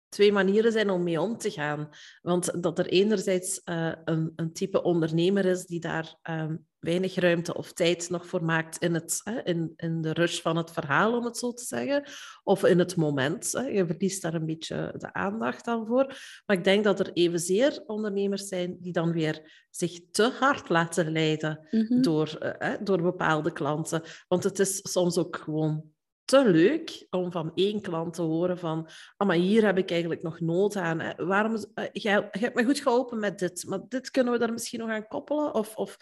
twee 0.09 0.33
manieren 0.33 0.73
zijn 0.73 0.91
om 0.91 1.03
mee 1.03 1.21
om 1.21 1.39
te 1.39 1.51
gaan. 1.51 1.89
Want 2.23 2.63
dat 2.63 2.79
er 2.79 2.87
enerzijds 2.87 3.61
uh, 3.65 3.93
een, 4.05 4.33
een 4.37 4.53
type 4.53 4.83
ondernemer 4.83 5.45
is 5.45 5.67
die 5.67 5.81
daar 5.81 6.19
um, 6.31 6.68
weinig 6.81 7.15
ruimte 7.15 7.55
of 7.55 7.73
tijd 7.73 8.11
nog 8.11 8.27
voor 8.27 8.45
maakt 8.45 8.79
in, 8.79 8.95
het, 8.95 9.23
in, 9.45 9.73
in 9.77 10.01
de 10.01 10.13
rush 10.13 10.41
van 10.41 10.57
het 10.57 10.71
verhaal, 10.71 11.17
om 11.17 11.25
het 11.25 11.37
zo 11.37 11.53
te 11.53 11.65
zeggen. 11.65 12.05
Of 12.43 12.65
in 12.65 12.79
het 12.79 12.97
moment. 12.97 13.51
Je 13.51 13.85
verliest 13.87 14.23
daar 14.23 14.35
een 14.35 14.47
beetje 14.47 14.95
de 14.97 15.13
aandacht 15.13 15.67
aan 15.67 15.87
voor. 15.87 16.07
Maar 16.47 16.57
ik 16.57 16.65
denk 16.65 16.85
dat 16.85 17.01
er 17.01 17.13
evenzeer 17.13 17.83
ondernemers 17.87 18.49
zijn 18.49 18.77
die 18.81 18.93
dan 18.93 19.13
weer 19.13 19.67
zich 19.71 20.01
te 20.11 20.33
hard 20.39 20.69
laten 20.69 21.13
leiden 21.13 21.67
mm 21.71 22.03
door, 22.03 22.57
uh, 22.59 22.75
door 22.83 23.03
bepaalde 23.03 23.53
klanten. 23.53 24.03
Want 24.29 24.45
het 24.45 24.59
is 24.59 24.81
soms 24.83 25.19
ook 25.19 25.37
gewoon 25.37 25.93
te 26.29 26.51
leuk 26.51 27.07
om 27.11 27.33
van 27.33 27.53
één 27.55 27.81
klant 27.81 28.15
te 28.15 28.23
horen 28.23 28.59
van, 28.59 28.89
ah, 29.17 29.27
maar 29.27 29.37
hier 29.37 29.65
heb 29.65 29.79
ik 29.79 29.91
eigenlijk 29.91 30.23
nog 30.23 30.41
nood 30.41 30.77
aan. 30.77 31.15
Waarom, 31.17 31.55
uh, 31.55 31.85
jij, 31.93 32.29
hebt 32.31 32.55
me 32.55 32.65
goed 32.65 32.81
geholpen 32.81 33.19
met 33.19 33.39
dit, 33.39 33.65
maar 33.69 33.81
dit 33.89 34.11
kunnen 34.11 34.33
we 34.33 34.39
daar 34.39 34.53
misschien 34.53 34.79
nog 34.79 34.91
aan 34.91 35.07
koppelen? 35.07 35.55
Of, 35.55 35.77
of 35.77 35.97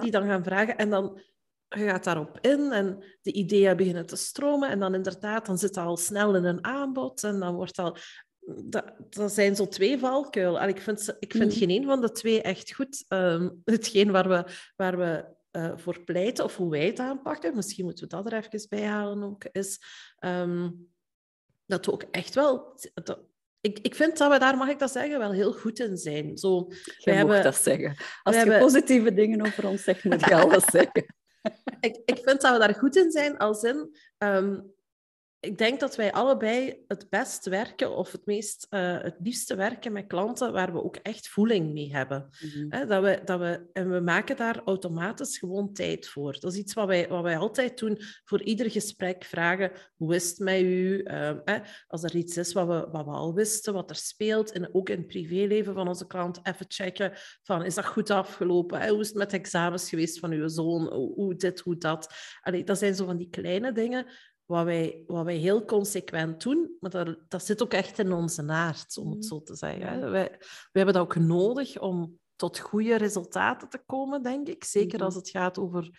die 0.00 0.10
dan 0.10 0.26
gaan 0.26 0.44
vragen 0.44 0.76
en 0.76 0.90
dan 0.90 1.20
je 1.68 1.84
gaat 1.84 2.04
daarop 2.04 2.38
in 2.40 2.72
en 2.72 3.04
de 3.22 3.32
ideeën 3.32 3.76
beginnen 3.76 4.06
te 4.06 4.16
stromen 4.16 4.70
en 4.70 4.78
dan 4.78 4.94
inderdaad, 4.94 5.46
dan 5.46 5.58
zit 5.58 5.74
dat 5.74 5.86
al 5.86 5.96
snel 5.96 6.36
in 6.36 6.44
een 6.44 6.64
aanbod 6.64 7.24
en 7.24 7.40
dan 7.40 7.54
wordt 7.54 7.78
al... 7.78 7.96
Dat, 8.64 8.94
dat 9.10 9.32
zijn 9.32 9.56
zo 9.56 9.68
twee 9.68 9.98
valkuilen. 9.98 10.68
ik 10.68 10.80
vind, 10.80 11.16
ik 11.18 11.32
vind 11.32 11.52
mm. 11.52 11.58
geen 11.58 11.70
een 11.70 11.84
van 11.84 12.00
de 12.00 12.10
twee 12.10 12.42
echt 12.42 12.74
goed. 12.74 13.04
Um, 13.08 13.60
hetgeen 13.64 14.10
waar 14.10 14.28
we, 14.28 14.44
waar 14.76 14.98
we 14.98 15.35
uh, 15.56 15.72
voor 15.76 16.00
pleiten 16.00 16.44
of 16.44 16.56
hoe 16.56 16.70
wij 16.70 16.86
het 16.86 16.98
aanpakken, 16.98 17.56
misschien 17.56 17.84
moeten 17.84 18.08
we 18.08 18.16
dat 18.16 18.32
er 18.32 18.44
even 18.44 18.68
bij 18.68 18.84
halen 18.84 19.22
ook, 19.22 19.44
is 19.52 19.80
um, 20.20 20.88
dat 21.66 21.86
we 21.86 21.92
ook 21.92 22.02
echt 22.10 22.34
wel... 22.34 22.80
Dat, 22.94 23.20
ik, 23.60 23.78
ik 23.78 23.94
vind 23.94 24.18
dat 24.18 24.32
we 24.32 24.38
daar, 24.38 24.56
mag 24.56 24.68
ik 24.68 24.78
dat 24.78 24.90
zeggen, 24.90 25.18
wel 25.18 25.32
heel 25.32 25.52
goed 25.52 25.78
in 25.78 25.96
zijn. 25.96 26.38
Zo, 26.38 26.66
je 26.68 27.02
mag 27.04 27.14
hebben, 27.14 27.42
dat 27.42 27.56
zeggen. 27.56 27.96
Als 28.22 28.34
je 28.34 28.40
hebben... 28.40 28.58
positieve 28.58 29.14
dingen 29.14 29.46
over 29.46 29.66
ons 29.66 29.82
zegt, 29.82 30.04
moet 30.04 30.24
je 30.24 30.34
alles 30.34 30.64
zeggen. 30.64 31.06
ik, 31.80 32.02
ik 32.04 32.18
vind 32.22 32.40
dat 32.40 32.52
we 32.52 32.58
daar 32.58 32.74
goed 32.74 32.96
in 32.96 33.10
zijn, 33.10 33.36
als 33.36 33.62
in... 33.62 33.96
Um, 34.18 34.74
ik 35.46 35.58
denk 35.58 35.80
dat 35.80 35.96
wij 35.96 36.12
allebei 36.12 36.84
het 36.88 37.06
best 37.10 37.46
werken 37.46 37.96
of 37.96 38.12
het 38.12 38.26
meest 38.26 38.66
uh, 38.70 39.02
het 39.02 39.16
liefste 39.22 39.54
werken 39.54 39.92
met 39.92 40.06
klanten 40.06 40.52
waar 40.52 40.72
we 40.72 40.84
ook 40.84 40.96
echt 40.96 41.28
voeling 41.28 41.72
mee 41.72 41.92
hebben. 41.92 42.28
Mhm. 42.40 42.86
dat 42.88 43.02
we, 43.02 43.20
dat 43.24 43.38
we, 43.38 43.66
en 43.72 43.90
we 43.90 44.00
maken 44.00 44.36
daar 44.36 44.62
automatisch 44.64 45.38
gewoon 45.38 45.72
tijd 45.72 46.08
voor. 46.08 46.36
Dat 46.40 46.52
is 46.52 46.58
iets 46.58 46.74
wat 46.74 46.86
wij, 46.86 47.08
wat 47.08 47.22
wij 47.22 47.38
altijd 47.38 47.78
doen 47.78 47.98
voor 48.24 48.42
ieder 48.42 48.70
gesprek 48.70 49.24
vragen. 49.24 49.72
Hoe 49.96 50.14
is 50.14 50.28
het 50.28 50.38
met 50.38 50.60
u? 50.60 51.02
Uh, 51.04 51.32
als 51.88 52.02
er 52.02 52.16
iets 52.16 52.36
is 52.36 52.52
wat 52.52 52.66
we, 52.66 52.88
wat 52.90 53.04
we 53.04 53.10
al 53.10 53.34
wisten, 53.34 53.72
wat 53.72 53.90
er 53.90 53.96
speelt, 53.96 54.52
en 54.52 54.74
ook 54.74 54.88
in 54.88 54.98
het 54.98 55.06
privéleven 55.06 55.74
van 55.74 55.88
onze 55.88 56.06
klant, 56.06 56.40
even 56.42 56.66
checken 56.68 57.12
van 57.42 57.64
is 57.64 57.74
dat 57.74 57.86
goed 57.86 58.10
afgelopen? 58.10 58.88
Hoe 58.88 59.00
is 59.00 59.08
het 59.08 59.16
met 59.16 59.32
examens 59.32 59.88
geweest 59.88 60.18
van 60.18 60.30
uw 60.30 60.48
zoon? 60.48 60.92
Hoe, 60.92 61.14
hoe 61.14 61.36
dit, 61.36 61.60
hoe 61.60 61.78
dat? 61.78 62.14
Allee, 62.40 62.64
dat 62.64 62.78
zijn 62.78 62.94
zo 62.94 63.04
van 63.04 63.16
die 63.16 63.30
kleine 63.30 63.72
dingen 63.72 64.06
wat 64.46 64.64
wij, 64.64 65.02
wat 65.06 65.24
wij 65.24 65.36
heel 65.36 65.64
consequent 65.64 66.42
doen, 66.42 66.76
maar 66.80 66.90
dat, 66.90 67.18
dat 67.28 67.44
zit 67.44 67.62
ook 67.62 67.72
echt 67.72 67.98
in 67.98 68.12
onze 68.12 68.42
naart, 68.42 68.96
om 68.96 69.06
het 69.06 69.16
mm. 69.16 69.22
zo 69.22 69.42
te 69.42 69.54
zeggen. 69.54 70.00
Wij, 70.00 70.10
wij 70.10 70.38
hebben 70.72 70.94
dat 70.94 71.02
ook 71.02 71.16
nodig 71.16 71.80
om 71.80 72.18
tot 72.36 72.58
goede 72.58 72.96
resultaten 72.96 73.68
te 73.68 73.82
komen, 73.86 74.22
denk 74.22 74.48
ik. 74.48 74.64
Zeker 74.64 74.92
mm-hmm. 74.92 75.04
als 75.04 75.14
het 75.14 75.30
gaat 75.30 75.58
over 75.58 75.90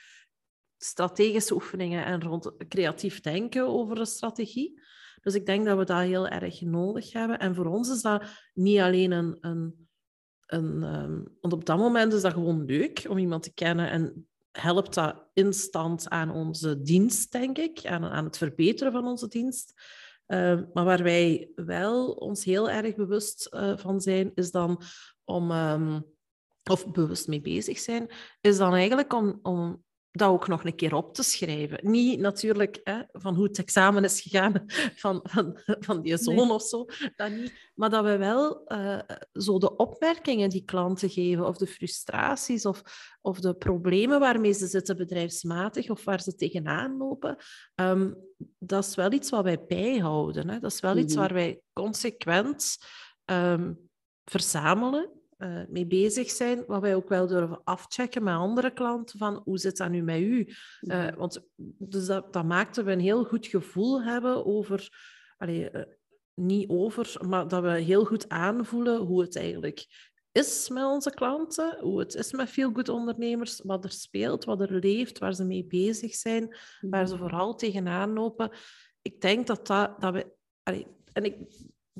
strategische 0.77 1.54
oefeningen 1.54 2.06
en 2.06 2.24
rond 2.24 2.51
creatief 2.68 3.22
denken 3.22 3.68
over 3.68 4.00
een 4.00 4.06
strategie. 4.06 4.82
Dus 5.22 5.36
ik 5.36 5.46
denk 5.46 5.66
dat 5.66 5.77
we 5.77 5.86
dat 5.86 6.01
heel 6.01 6.27
erg 6.27 6.62
nodig 6.62 7.13
hebben. 7.13 7.39
En 7.39 7.56
voor 7.56 7.66
ons 7.66 7.89
is 7.89 8.01
dat 8.01 8.24
niet 8.54 8.80
alleen 8.80 9.12
een... 9.12 9.38
een, 9.42 9.88
een 10.46 10.84
um, 10.84 11.38
want 11.42 11.54
op 11.54 11.66
dat 11.66 11.77
moment 11.77 12.13
is 12.13 12.22
dat 12.22 12.34
gewoon 12.34 12.66
leuk 12.66 13.06
om 13.10 13.18
iemand 13.18 13.44
te 13.44 13.54
kennen 13.54 13.89
en 13.89 14.27
helpt 14.60 14.94
dat 14.94 15.26
instant 15.34 16.10
aan 16.10 16.32
onze 16.32 16.82
dienst, 16.82 17.32
denk 17.32 17.58
ik, 17.58 17.86
aan, 17.86 18.06
aan 18.06 18.26
het 18.26 18.38
verbeteren 18.38 18.92
van 18.92 19.08
onze 19.08 19.28
dienst. 19.28 19.74
Uh, 20.28 20.60
maar 20.74 20.86
waar 20.86 21.04
wij 21.04 21.52
wel 21.56 22.12
ons 22.12 22.44
heel 22.44 22.70
erg 22.70 22.96
bewust 22.96 23.50
uh, 23.54 23.78
van 23.78 24.02
zijn, 24.02 24.32
is 24.36 24.52
dan 24.52 24.82
om, 25.24 25.52
um, 25.52 26.06
of 26.70 26.92
bewust 26.92 27.28
mee 27.28 27.42
bezig 27.42 27.80
zijn, 27.80 28.10
is 28.42 28.58
dan 28.58 28.74
eigenlijk 28.74 29.14
om, 29.14 29.40
om 29.42 29.84
dat 30.17 30.29
ook 30.29 30.47
nog 30.47 30.63
een 30.63 30.75
keer 30.75 30.95
op 30.95 31.13
te 31.13 31.24
schrijven. 31.24 31.79
Niet 31.81 32.19
natuurlijk 32.19 32.79
hè, 32.83 33.01
van 33.12 33.36
hoe 33.36 33.43
het 33.47 33.59
examen 33.59 34.03
is 34.03 34.21
gegaan 34.21 34.53
van, 34.95 35.19
van, 35.24 35.59
van 35.63 36.01
die 36.01 36.17
zoon 36.17 36.51
of 36.51 36.62
zo, 36.62 36.86
dat 37.15 37.31
niet. 37.31 37.53
Maar 37.75 37.89
dat 37.89 38.03
we 38.03 38.17
wel 38.17 38.62
uh, 38.67 39.00
zo 39.33 39.59
de 39.59 39.75
opmerkingen 39.75 40.50
die 40.50 40.63
klanten 40.63 41.09
geven, 41.09 41.47
of 41.47 41.57
de 41.57 41.67
frustraties, 41.67 42.65
of, 42.65 42.81
of 43.21 43.39
de 43.39 43.53
problemen 43.53 44.19
waarmee 44.19 44.53
ze 44.53 44.67
zitten 44.67 44.97
bedrijfsmatig, 44.97 45.89
of 45.89 46.03
waar 46.03 46.21
ze 46.21 46.36
tegenaan 46.36 46.97
lopen, 46.97 47.38
um, 47.75 48.15
dat 48.59 48.86
is 48.86 48.95
wel 48.95 49.12
iets 49.12 49.29
wat 49.29 49.43
wij 49.43 49.65
bijhouden. 49.67 50.50
Hè. 50.50 50.59
Dat 50.59 50.71
is 50.71 50.79
wel 50.79 50.97
iets 50.97 51.13
mhm. 51.13 51.21
waar 51.21 51.33
wij 51.33 51.62
consequent 51.74 52.77
um, 53.25 53.89
verzamelen 54.24 55.16
uh, 55.38 55.62
mee 55.70 55.86
bezig 55.86 56.29
zijn, 56.29 56.63
wat 56.67 56.82
wij 56.82 56.96
ook 56.96 57.10
wel 57.10 57.27
durven 57.27 57.63
afchecken 57.63 58.24
met 58.24 58.34
andere 58.34 58.74
klanten, 58.74 59.20
van 59.20 59.41
hoe 59.44 59.58
zit 59.58 59.77
dat 59.77 59.89
nu 59.89 60.01
met 60.01 60.20
u? 60.20 60.48
Uh, 60.82 61.08
want 61.15 61.48
dus 61.77 62.06
dat, 62.06 62.34
dat 62.34 62.46
maakt 62.46 62.75
dat 62.75 62.86
we 62.86 62.91
een 62.91 63.00
heel 63.00 63.24
goed 63.24 63.48
gevoel 63.48 64.03
hebben 64.03 64.46
over, 64.46 64.89
allee, 65.38 65.72
uh, 65.72 65.82
niet 66.34 66.70
over, 66.70 67.17
maar 67.27 67.48
dat 67.48 67.63
we 67.63 67.70
heel 67.70 68.06
goed 68.06 68.29
aanvoelen 68.29 68.98
hoe 68.98 69.22
het 69.22 69.36
eigenlijk 69.36 69.86
is 70.32 70.70
met 70.70 70.84
onze 70.84 71.10
klanten, 71.10 71.77
hoe 71.79 72.00
het 72.00 72.15
is 72.15 72.32
met 72.32 72.50
veel 72.50 72.72
goed 72.72 72.89
ondernemers, 72.89 73.62
wat 73.63 73.84
er 73.84 73.91
speelt, 73.91 74.46
wat 74.46 74.62
er 74.62 74.79
leeft, 74.79 75.17
waar 75.17 75.34
ze 75.34 75.44
mee 75.44 75.65
bezig 75.65 76.15
zijn, 76.15 76.56
waar 76.82 77.08
ze 77.08 77.17
vooral 77.17 77.56
tegenaan 77.56 78.13
lopen. 78.13 78.51
Ik 79.01 79.22
denk 79.22 79.48
dat, 79.48 79.67
dat, 79.67 80.01
dat 80.01 80.13
we... 80.13 80.36
Allee, 80.63 80.88
en 81.13 81.24
ik 81.24 81.36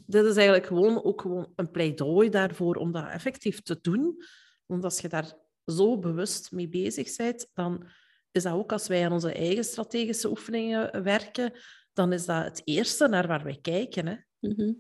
dit 0.06 0.25
is 0.25 0.36
eigenlijk 0.36 0.66
gewoon 0.66 1.04
ook 1.04 1.22
gewoon 1.22 1.51
een 1.56 1.72
pleidooi 1.72 2.30
daarvoor 2.30 2.75
om 2.75 2.92
dat 2.92 3.10
effectief 3.10 3.62
te 3.62 3.80
doen. 3.82 4.24
Want 4.66 4.84
als 4.84 5.00
je 5.00 5.08
daar 5.08 5.34
zo 5.66 6.00
bewust 6.00 6.51
mee 6.51 6.68
bezig 6.68 7.16
bent, 7.16 7.50
dan 7.54 7.88
is 8.32 8.44
dat 8.44 8.54
ook 8.54 8.72
als 8.72 8.88
wij 8.88 9.06
aan 9.06 9.12
onze 9.12 9.34
eigen 9.34 9.63
strategische 9.63 10.30
oefeningen 10.30 11.04
werken, 11.04 11.54
dan 11.94 12.13
is 12.13 12.25
dat 12.25 12.44
het 12.44 12.62
eerste 12.63 13.08
naar 13.08 13.27
waar 13.27 13.44
wij 13.44 13.60
kijken. 13.62 14.08
Hè? 14.08 14.16
Mhm. 14.39 14.74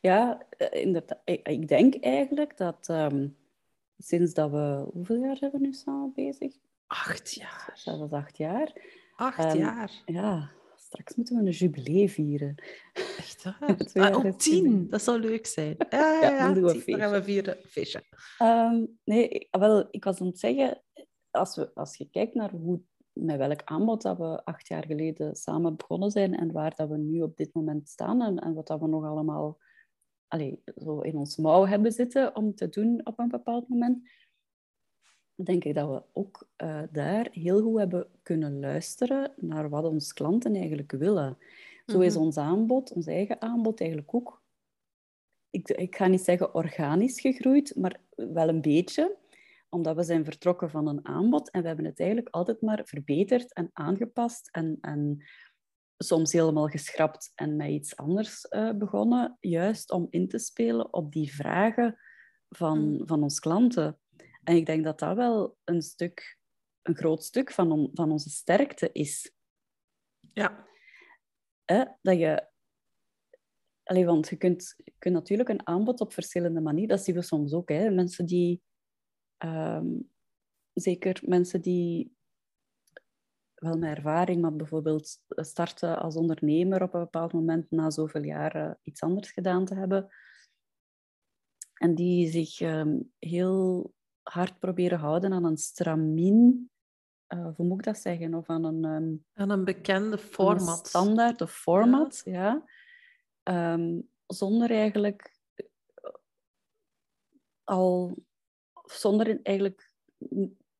Ja, 0.00 0.46
eh, 0.50 0.82
inderdaad. 0.82 1.20
Ik 1.24 1.68
denk 1.68 1.94
eigenlijk 1.94 2.56
dat 2.56 2.88
um, 2.88 3.36
sinds 3.98 4.34
dat 4.34 4.50
we... 4.50 4.86
Hoeveel 4.92 5.16
jaar 5.16 5.36
zijn 5.36 5.50
we 5.50 5.58
nu 5.58 5.72
samen 5.72 6.12
bezig? 6.14 6.54
Acht 6.86 7.34
jaar. 7.34 7.80
Dat 7.84 8.00
is 8.00 8.10
acht 8.10 8.36
jaar. 8.36 8.72
Acht 9.16 9.54
um, 9.54 9.60
jaar. 9.60 10.02
Ja, 10.04 10.50
straks 10.96 11.14
moeten 11.14 11.36
we 11.36 11.42
een 11.42 11.56
jubilee 11.56 12.10
vieren. 12.10 12.54
Echt 12.92 13.42
waar? 13.42 14.12
ah, 14.12 14.24
op 14.24 14.38
tien, 14.38 14.88
dat 14.88 15.02
zou 15.02 15.20
leuk 15.20 15.46
zijn. 15.46 15.76
Ja, 15.90 16.20
ja, 16.20 16.30
ja, 16.30 16.52
dan, 16.52 16.64
we 16.64 16.82
dan 16.86 16.98
gaan 16.98 17.12
we 17.12 17.22
vieren 17.22 17.56
feestje. 17.68 18.02
Um, 18.42 18.98
nee, 19.04 19.48
wel, 19.50 19.88
ik 19.90 20.04
was 20.04 20.20
aan 20.20 20.26
het 20.26 20.38
zeggen, 20.38 20.82
als, 21.30 21.56
we, 21.56 21.74
als 21.74 21.96
je 21.96 22.10
kijkt 22.10 22.34
naar 22.34 22.50
hoe, 22.50 22.80
met 23.12 23.36
welk 23.36 23.62
aanbod 23.64 24.02
dat 24.02 24.18
we 24.18 24.44
acht 24.44 24.68
jaar 24.68 24.84
geleden 24.86 25.36
samen 25.36 25.76
begonnen 25.76 26.10
zijn 26.10 26.34
en 26.34 26.52
waar 26.52 26.74
dat 26.76 26.88
we 26.88 26.96
nu 26.96 27.22
op 27.22 27.36
dit 27.36 27.54
moment 27.54 27.88
staan 27.88 28.22
en, 28.22 28.38
en 28.38 28.54
wat 28.54 28.66
dat 28.66 28.80
we 28.80 28.86
nog 28.86 29.04
allemaal 29.04 29.58
allez, 30.28 30.54
zo 30.76 31.00
in 31.00 31.16
ons 31.16 31.36
mouw 31.36 31.66
hebben 31.66 31.92
zitten 31.92 32.36
om 32.36 32.54
te 32.54 32.68
doen 32.68 33.00
op 33.04 33.18
een 33.18 33.28
bepaald 33.28 33.68
moment, 33.68 34.08
denk 35.44 35.64
ik 35.64 35.74
dat 35.74 35.88
we 35.88 36.02
ook 36.12 36.48
uh, 36.62 36.82
daar 36.90 37.28
heel 37.30 37.62
goed 37.62 37.78
hebben 37.78 38.06
kunnen 38.22 38.60
luisteren 38.60 39.32
naar 39.36 39.68
wat 39.68 39.84
onze 39.84 40.14
klanten 40.14 40.54
eigenlijk 40.54 40.92
willen. 40.92 41.38
Zo 41.86 42.00
is 42.00 42.14
mhm. 42.14 42.24
ons 42.24 42.36
aanbod, 42.36 42.92
ons 42.92 43.06
eigen 43.06 43.40
aanbod, 43.40 43.80
eigenlijk 43.80 44.14
ook, 44.14 44.42
ik, 45.50 45.68
ik 45.68 45.96
ga 45.96 46.06
niet 46.06 46.24
zeggen 46.24 46.54
organisch 46.54 47.20
gegroeid, 47.20 47.76
maar 47.76 48.00
wel 48.14 48.48
een 48.48 48.60
beetje 48.60 49.16
omdat 49.68 49.96
we 49.96 50.02
zijn 50.02 50.24
vertrokken 50.24 50.70
van 50.70 50.86
een 50.86 51.06
aanbod 51.06 51.50
en 51.50 51.60
we 51.60 51.66
hebben 51.66 51.84
het 51.84 52.00
eigenlijk 52.00 52.34
altijd 52.34 52.60
maar 52.60 52.80
verbeterd 52.84 53.52
en 53.52 53.70
aangepast 53.72 54.48
en, 54.52 54.78
en 54.80 55.24
soms 55.98 56.32
helemaal 56.32 56.66
geschrapt 56.66 57.32
en 57.34 57.56
met 57.56 57.68
iets 57.68 57.96
anders 57.96 58.46
uh, 58.50 58.72
begonnen, 58.72 59.36
juist 59.40 59.90
om 59.90 60.06
in 60.10 60.28
te 60.28 60.38
spelen 60.38 60.92
op 60.92 61.12
die 61.12 61.34
vragen 61.34 61.98
van, 62.48 62.92
mhm. 62.92 63.06
van 63.06 63.22
onze 63.22 63.40
klanten. 63.40 63.98
En 64.46 64.56
ik 64.56 64.66
denk 64.66 64.84
dat 64.84 64.98
dat 64.98 65.16
wel 65.16 65.56
een 65.64 65.82
stuk, 65.82 66.38
een 66.82 66.96
groot 66.96 67.24
stuk 67.24 67.50
van, 67.50 67.72
on, 67.72 67.90
van 67.94 68.10
onze 68.10 68.30
sterkte 68.30 68.92
is. 68.92 69.32
Ja. 70.32 70.66
Dat 72.02 72.18
je... 72.18 72.48
Allee, 73.82 74.06
want 74.06 74.28
je 74.28 74.36
kunt, 74.36 74.74
je 74.84 74.92
kunt 74.98 75.14
natuurlijk 75.14 75.48
een 75.48 75.66
aanbod 75.66 76.00
op 76.00 76.12
verschillende 76.12 76.60
manieren... 76.60 76.96
Dat 76.96 77.04
zien 77.04 77.14
we 77.14 77.22
soms 77.22 77.52
ook. 77.52 77.68
Hè. 77.68 77.90
Mensen 77.90 78.26
die... 78.26 78.62
Um, 79.44 80.10
zeker 80.72 81.22
mensen 81.24 81.60
die 81.60 82.16
wel 83.54 83.78
met 83.78 83.96
ervaring, 83.96 84.40
maar 84.40 84.56
bijvoorbeeld 84.56 85.22
starten 85.28 85.98
als 85.98 86.16
ondernemer 86.16 86.82
op 86.82 86.94
een 86.94 87.00
bepaald 87.00 87.32
moment 87.32 87.70
na 87.70 87.90
zoveel 87.90 88.24
jaren 88.24 88.78
iets 88.82 89.02
anders 89.02 89.30
gedaan 89.30 89.64
te 89.64 89.74
hebben. 89.74 90.10
En 91.74 91.94
die 91.94 92.28
zich 92.28 92.60
um, 92.60 93.12
heel 93.18 93.94
hard 94.32 94.58
proberen 94.58 94.98
houden 94.98 95.32
aan 95.32 95.44
een 95.44 95.56
stramien, 95.56 96.70
uh, 97.34 97.48
hoe 97.56 97.66
moet 97.66 97.78
ik 97.78 97.84
dat 97.84 97.98
zeggen? 97.98 98.34
Of 98.34 98.48
aan 98.48 98.64
een... 98.64 98.84
Um, 98.84 99.24
aan 99.34 99.50
een 99.50 99.64
bekende 99.64 100.18
format. 100.18 100.78
Een 100.78 100.86
standaard 100.86 101.40
of 101.40 101.52
format, 101.52 102.22
ja. 102.24 102.66
ja. 103.42 103.72
Um, 103.72 104.08
zonder 104.26 104.70
eigenlijk 104.70 105.34
al... 107.64 108.16
Zonder 108.84 109.40
eigenlijk 109.42 109.92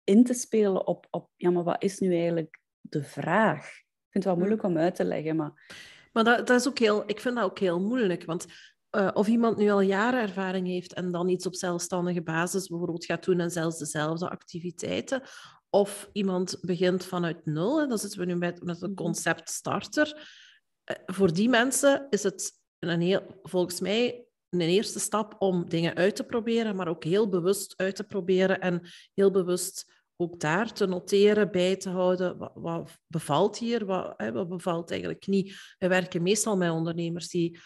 in 0.04 0.24
te 0.24 0.34
spelen 0.34 0.86
op, 0.86 1.06
op... 1.10 1.30
Ja, 1.36 1.50
maar 1.50 1.64
wat 1.64 1.82
is 1.82 1.98
nu 1.98 2.14
eigenlijk 2.14 2.60
de 2.80 3.04
vraag? 3.04 3.66
Ik 3.66 4.12
vind 4.12 4.24
het 4.24 4.24
wel 4.24 4.36
moeilijk 4.36 4.62
om 4.62 4.78
uit 4.78 4.94
te 4.94 5.04
leggen, 5.04 5.36
maar... 5.36 5.74
Maar 6.12 6.24
dat, 6.24 6.46
dat 6.46 6.60
is 6.60 6.68
ook 6.68 6.78
heel... 6.78 7.02
Ik 7.06 7.20
vind 7.20 7.34
dat 7.34 7.44
ook 7.44 7.58
heel 7.58 7.80
moeilijk, 7.80 8.24
want 8.24 8.46
uh, 8.96 9.10
of 9.12 9.26
iemand 9.26 9.56
nu 9.56 9.70
al 9.70 9.80
jaren 9.80 10.20
ervaring 10.20 10.66
heeft 10.66 10.92
en 10.92 11.10
dan 11.10 11.28
iets 11.28 11.46
op 11.46 11.54
zelfstandige 11.54 12.22
basis 12.22 12.68
bijvoorbeeld 12.68 13.04
gaat 13.04 13.24
doen 13.24 13.40
en 13.40 13.50
zelfs 13.50 13.78
dezelfde 13.78 14.28
activiteiten. 14.28 15.22
Of 15.70 16.08
iemand 16.12 16.58
begint 16.60 17.04
vanuit 17.04 17.46
nul, 17.46 17.80
en 17.80 17.88
dan 17.88 17.98
zitten 17.98 18.18
we 18.18 18.24
nu 18.24 18.36
met, 18.36 18.62
met 18.62 18.82
een 18.82 18.90
mhm. 18.90 19.02
concept 19.02 19.50
starter. 19.50 20.30
Uh, 20.90 20.96
voor 21.06 21.32
die 21.32 21.48
mensen 21.48 22.06
is 22.10 22.22
het 22.22 22.52
een 22.78 23.00
heel, 23.00 23.40
volgens 23.42 23.80
mij 23.80 24.26
een 24.48 24.60
eerste 24.60 25.00
stap 25.00 25.34
om 25.38 25.68
dingen 25.68 25.94
uit 25.94 26.16
te 26.16 26.24
proberen, 26.24 26.76
maar 26.76 26.88
ook 26.88 27.04
heel 27.04 27.28
bewust 27.28 27.74
uit 27.76 27.96
te 27.96 28.04
proberen 28.04 28.60
en 28.60 28.80
heel 29.14 29.30
bewust 29.30 29.94
ook 30.16 30.40
daar 30.40 30.72
te 30.72 30.86
noteren, 30.86 31.50
bij 31.50 31.76
te 31.76 31.88
houden, 31.88 32.38
wat, 32.38 32.52
wat 32.54 32.98
bevalt 33.06 33.58
hier, 33.58 33.86
wat, 33.86 34.14
hè, 34.16 34.32
wat 34.32 34.48
bevalt 34.48 34.90
eigenlijk 34.90 35.26
niet. 35.26 35.74
We 35.78 35.88
werken 35.88 36.22
meestal 36.22 36.56
met 36.56 36.70
ondernemers 36.70 37.28
die 37.28 37.58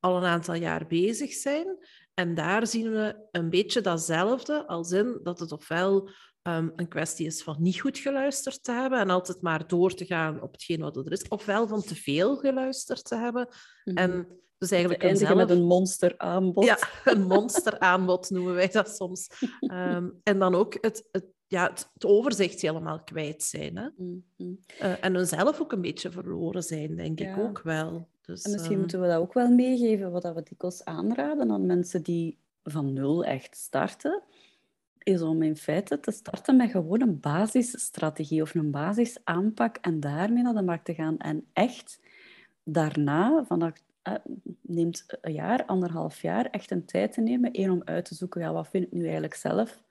al 0.00 0.16
een 0.16 0.24
aantal 0.24 0.54
jaar 0.54 0.86
bezig 0.86 1.32
zijn. 1.32 1.78
En 2.14 2.34
daar 2.34 2.66
zien 2.66 2.90
we 2.90 3.26
een 3.30 3.50
beetje 3.50 3.80
datzelfde, 3.80 4.66
als 4.66 4.90
in 4.90 5.20
dat 5.22 5.38
het 5.38 5.52
ofwel 5.52 6.10
um, 6.42 6.72
een 6.76 6.88
kwestie 6.88 7.26
is 7.26 7.42
van 7.42 7.56
niet 7.58 7.80
goed 7.80 7.98
geluisterd 7.98 8.64
te 8.64 8.72
hebben 8.72 8.98
en 8.98 9.10
altijd 9.10 9.42
maar 9.42 9.66
door 9.66 9.94
te 9.94 10.04
gaan 10.04 10.42
op 10.42 10.52
hetgeen 10.52 10.80
wat 10.80 10.96
er 10.96 11.12
is, 11.12 11.28
ofwel 11.28 11.68
van 11.68 11.82
te 11.82 11.94
veel 11.94 12.36
geluisterd 12.36 13.04
te 13.04 13.16
hebben. 13.16 13.48
Mm 13.84 13.96
En 13.96 14.28
dus 14.58 14.70
eigenlijk 14.70 15.02
een 15.02 15.16
zelf... 15.16 15.34
met 15.34 15.50
een 15.50 15.64
monsteraanbod. 15.64 16.64
Ja, 16.64 16.78
een 17.04 17.26
monsteraanbod 17.26 18.30
noemen 18.30 18.54
wij 18.54 18.68
dat 18.68 18.96
soms. 18.96 19.28
Um, 19.60 20.20
en 20.22 20.38
dan 20.38 20.54
ook 20.54 20.78
het, 20.80 21.08
het, 21.10 21.24
ja, 21.46 21.70
het, 21.70 22.04
overzicht 22.04 22.60
helemaal 22.60 23.02
kwijt 23.02 23.42
zijn. 23.42 23.76
Hè? 23.76 23.88
Mm 23.96 24.24
-hmm. 24.36 24.58
uh, 24.82 25.04
en 25.04 25.14
hunzelf 25.14 25.60
ook 25.60 25.72
een 25.72 25.80
beetje 25.80 26.10
verloren 26.10 26.62
zijn, 26.62 26.96
denk 26.96 27.20
ik 27.20 27.38
ook 27.38 27.62
wel. 27.62 28.08
Dus, 28.26 28.42
en 28.42 28.50
misschien 28.50 28.72
um... 28.72 28.78
moeten 28.78 29.00
we 29.00 29.06
dat 29.06 29.18
ook 29.18 29.32
wel 29.32 29.50
meegeven, 29.50 30.10
wat 30.10 30.34
we 30.34 30.42
dikwijls 30.42 30.84
aanraden 30.84 31.50
aan 31.50 31.66
mensen 31.66 32.02
die 32.02 32.38
van 32.62 32.92
nul 32.92 33.24
echt 33.24 33.56
starten 33.56 34.22
is 35.02 35.22
om 35.22 35.42
in 35.42 35.56
feite 35.56 36.00
te 36.00 36.10
starten 36.10 36.56
met 36.56 36.70
gewoon 36.70 37.00
een 37.00 37.20
basisstrategie 37.20 38.42
of 38.42 38.54
een 38.54 38.70
basisaanpak 38.70 39.76
en 39.76 40.00
daarmee 40.00 40.42
naar 40.42 40.54
de 40.54 40.62
markt 40.62 40.84
te 40.84 40.94
gaan. 40.94 41.18
En 41.18 41.46
echt 41.52 42.00
daarna, 42.64 43.44
vanaf, 43.44 43.72
uh, 44.08 44.14
neemt 44.60 45.04
een 45.20 45.32
jaar, 45.32 45.64
anderhalf 45.64 46.22
jaar, 46.22 46.46
echt 46.46 46.70
een 46.70 46.84
tijd 46.84 47.12
te 47.12 47.20
nemen. 47.20 47.50
Eén, 47.52 47.70
om 47.70 47.82
uit 47.84 48.04
te 48.04 48.14
zoeken, 48.14 48.40
ja, 48.40 48.52
wat 48.52 48.68
vind 48.68 48.84
ik 48.84 48.92
nu 48.92 49.02
eigenlijk 49.02 49.34
zelf 49.34 49.84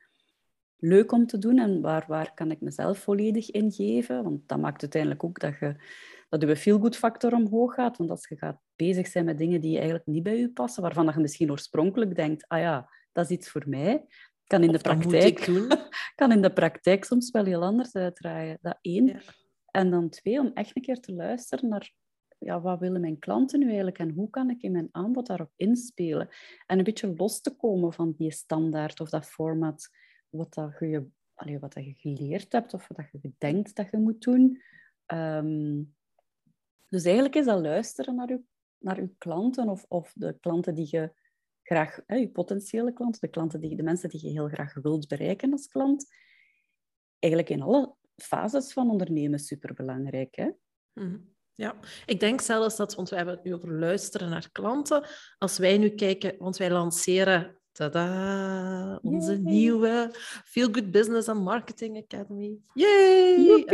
leuk 0.78 1.12
om 1.12 1.28
te 1.28 1.38
doen 1.38 1.60
en 1.60 1.82
waar, 1.82 2.06
waar 2.08 2.34
kan 2.34 2.52
ik 2.52 2.62
mezelf 2.62 2.98
volledig 2.98 3.52
in 3.52 3.72
geven. 3.72 4.24
Want 4.24 4.48
dat 4.48 4.60
maakt 4.60 4.82
uiteindelijk 4.82 5.24
ook 5.24 5.40
dat 5.40 5.60
je 5.60 5.76
dat 6.30 6.42
je 6.42 6.56
feel-good 6.56 6.96
factor 6.96 7.34
omhoog 7.34 7.74
gaat. 7.74 7.98
Want 7.98 8.10
als 8.10 8.28
je 8.28 8.38
gaat 8.38 8.60
bezig 8.76 9.08
zijn 9.08 9.26
met 9.26 9.38
dingen 9.38 9.62
die 9.62 9.76
eigenlijk 9.76 10.06
niet 10.06 10.24
bij 10.24 10.38
je 10.38 10.52
passen, 10.52 10.82
waarvan 10.82 11.12
je 11.14 11.20
misschien 11.20 11.52
oorspronkelijk 11.52 12.16
denkt, 12.16 12.48
ah 12.48 12.60
ja, 12.60 12.90
dat 13.12 13.26
is 13.26 13.38
iets 13.38 13.50
voor 13.50 13.64
mij, 13.68 14.06
kan 14.48 14.64
in, 14.64 14.72
de 14.72 14.80
praktijk, 14.80 15.50
kan 16.16 16.32
in 16.32 16.42
de 16.42 16.54
praktijk 16.54 17.06
soms 17.06 17.32
wel 17.32 17.46
heel 17.46 17.64
anders 17.64 17.96
uitdraaien. 17.96 18.58
Dat 18.62 18.78
één. 18.82 19.22
En 19.72 19.90
dan 19.90 20.10
twee, 20.10 20.40
om 20.40 20.52
echt 20.54 20.76
een 20.76 20.82
keer 20.82 21.00
te 21.00 21.14
luisteren 21.14 21.70
naar 21.70 21.94
ja, 22.40 22.62
wat 22.62 22.80
willen 22.80 23.02
mijn 23.02 23.20
klanten 23.20 23.60
nu 23.60 23.66
eigenlijk 23.66 24.00
en 24.00 24.10
hoe 24.10 24.30
kan 24.30 24.50
ik 24.50 24.62
in 24.62 24.72
mijn 24.72 24.90
aanbod 24.92 25.28
daarop 25.28 25.52
inspelen? 25.56 26.30
En 26.66 26.78
een 26.78 26.84
beetje 26.84 27.14
los 27.16 27.42
te 27.42 27.56
komen 27.56 27.94
van 27.94 28.14
die 28.18 28.32
standaard 28.32 29.00
of 29.00 29.10
dat 29.10 29.26
format, 29.26 29.90
wat, 30.36 30.54
dat 30.54 30.80
je, 30.80 31.10
wat 31.60 31.74
dat 31.74 31.86
je 31.86 31.94
geleerd 31.94 32.52
hebt 32.52 32.74
of 32.74 32.88
wat 32.88 32.98
dat 32.98 33.22
je 33.22 33.32
denkt 33.38 33.76
dat 33.76 33.88
je 33.92 33.98
moet 33.98 34.22
doen. 34.22 34.62
Ehm, 35.06 35.84
dus 36.90 37.04
eigenlijk 37.04 37.36
is 37.36 37.46
dat 37.46 37.60
luisteren 37.60 38.16
naar 38.16 38.30
je, 38.30 38.42
naar 38.78 39.02
je 39.02 39.16
klanten 39.18 39.70
of, 39.70 39.86
of 39.88 40.14
de 40.16 40.38
klanten 40.40 40.76
die 40.76 40.88
je 40.90 41.14
graag, 41.64 42.00
hè, 42.06 42.16
je 42.16 42.30
potentiële 42.30 42.94
klanten, 42.94 43.22
de, 43.22 43.28
klanten 43.28 43.60
die, 43.60 43.76
de 43.76 43.84
mensen 43.84 44.10
die 44.10 44.26
je 44.26 44.32
heel 44.32 44.48
graag 44.48 44.74
wilt 44.74 45.08
bereiken 45.08 45.52
als 45.52 45.68
klant, 45.68 46.14
eigenlijk 47.20 47.54
in 47.54 47.62
alle 47.62 47.96
fases 48.16 48.74
van 48.74 48.90
ondernemen 48.90 49.40
superbelangrijk. 49.40 50.36
Hè? 50.36 50.50
Mhm. 50.94 51.18
Ja, 51.54 51.76
ik 52.06 52.20
denk 52.20 52.42
zelfs 52.42 52.76
dat, 52.76 52.96
want 52.96 53.10
we 53.10 53.16
hebben 53.16 53.36
het 53.36 53.44
nu 53.44 53.54
over 53.54 53.72
luisteren 53.72 54.30
naar 54.30 54.50
klanten, 54.52 55.08
als 55.38 55.58
wij 55.58 55.78
nu 55.78 55.90
kijken, 55.90 56.36
want 56.38 56.58
wij 56.58 56.72
lanceren 56.72 57.60
Tada! 57.76 59.00
Onze 59.02 59.34
nieuwe 59.34 60.10
Feel 60.46 60.68
Good 60.72 60.92
Business 60.92 61.28
and 61.28 61.44
Marketing 61.44 61.98
Academy. 61.98 62.58
Yay! 62.74 63.66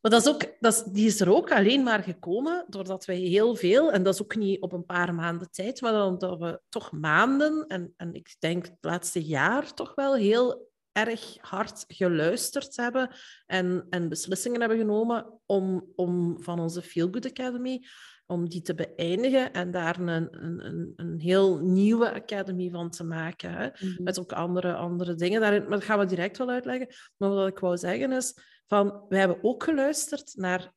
Maar 0.00 0.10
dat 0.10 0.20
is 0.20 0.28
ook, 0.28 0.56
dat 0.60 0.72
is, 0.72 0.82
die 0.92 1.06
is 1.06 1.20
er 1.20 1.34
ook 1.34 1.52
alleen 1.52 1.82
maar 1.82 2.02
gekomen 2.02 2.64
doordat 2.68 3.04
wij 3.04 3.16
heel 3.16 3.54
veel, 3.54 3.92
en 3.92 4.02
dat 4.02 4.14
is 4.14 4.22
ook 4.22 4.36
niet 4.36 4.60
op 4.60 4.72
een 4.72 4.84
paar 4.84 5.14
maanden 5.14 5.50
tijd, 5.50 5.80
maar 5.80 5.92
dat 5.92 6.38
we 6.38 6.60
toch 6.68 6.92
maanden, 6.92 7.66
en, 7.66 7.94
en 7.96 8.14
ik 8.14 8.36
denk 8.38 8.64
het 8.64 8.78
laatste 8.80 9.24
jaar 9.24 9.74
toch 9.74 9.94
wel 9.94 10.14
heel 10.14 10.70
erg 10.92 11.36
hard 11.40 11.84
geluisterd 11.88 12.76
hebben 12.76 13.10
en, 13.46 13.86
en 13.90 14.08
beslissingen 14.08 14.60
hebben 14.60 14.78
genomen 14.78 15.40
om, 15.46 15.92
om 15.96 16.42
van 16.42 16.60
onze 16.60 16.82
Feel 16.82 17.08
Good 17.10 17.26
Academy 17.26 17.86
om 18.30 18.48
die 18.48 18.62
te 18.62 18.74
beëindigen 18.74 19.52
en 19.52 19.70
daar 19.70 20.00
een, 20.00 20.44
een, 20.44 20.92
een 20.96 21.18
heel 21.20 21.58
nieuwe 21.58 22.12
academy 22.12 22.70
van 22.70 22.90
te 22.90 23.04
maken. 23.04 23.52
Hè? 23.52 23.66
Mhm. 23.66 24.02
Met 24.02 24.18
ook 24.18 24.32
andere, 24.32 24.74
andere 24.74 25.14
dingen 25.14 25.40
daarin. 25.40 25.62
Maar 25.62 25.70
dat 25.70 25.84
gaan 25.84 25.98
we 25.98 26.04
direct 26.04 26.38
wel 26.38 26.50
uitleggen. 26.50 26.88
Maar 27.16 27.30
wat 27.30 27.48
ik 27.48 27.58
wou 27.58 27.76
zeggen 27.76 28.12
is, 28.12 28.34
van, 28.66 29.04
wij 29.08 29.18
hebben 29.18 29.38
ook 29.42 29.62
geluisterd 29.62 30.32
naar 30.36 30.72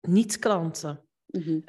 niet-klanten. 0.00 1.02
Mm 1.26 1.62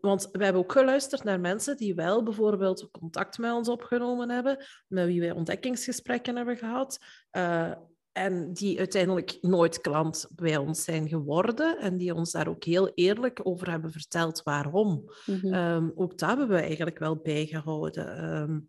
want 0.00 0.28
we 0.32 0.44
hebben 0.44 0.62
ook 0.62 0.72
geluisterd 0.72 1.24
naar 1.24 1.40
mensen 1.40 1.76
die 1.76 1.94
wel 1.94 2.22
bijvoorbeeld 2.22 2.90
contact 2.90 3.38
met 3.38 3.52
ons 3.52 3.68
opgenomen 3.68 4.30
hebben, 4.30 4.64
met 4.86 5.06
wie 5.06 5.20
wij 5.20 5.30
ontdekkingsgesprekken 5.30 6.36
hebben 6.36 6.56
gehad. 6.56 6.98
Uh, 7.36 7.72
en 8.12 8.52
die 8.52 8.78
uiteindelijk 8.78 9.38
nooit 9.40 9.80
klant 9.80 10.28
bij 10.34 10.56
ons 10.56 10.84
zijn 10.84 11.08
geworden 11.08 11.78
en 11.78 11.96
die 11.96 12.14
ons 12.14 12.30
daar 12.30 12.48
ook 12.48 12.64
heel 12.64 12.92
eerlijk 12.94 13.40
over 13.42 13.70
hebben 13.70 13.92
verteld 13.92 14.42
waarom. 14.42 15.10
Mhm. 15.26 15.54
Ehm, 15.54 15.90
ook 15.94 16.18
dat 16.18 16.28
hebben 16.28 16.48
we 16.48 16.60
eigenlijk 16.60 16.98
wel 16.98 17.16
bijgehouden 17.16 18.16
ehm, 18.16 18.60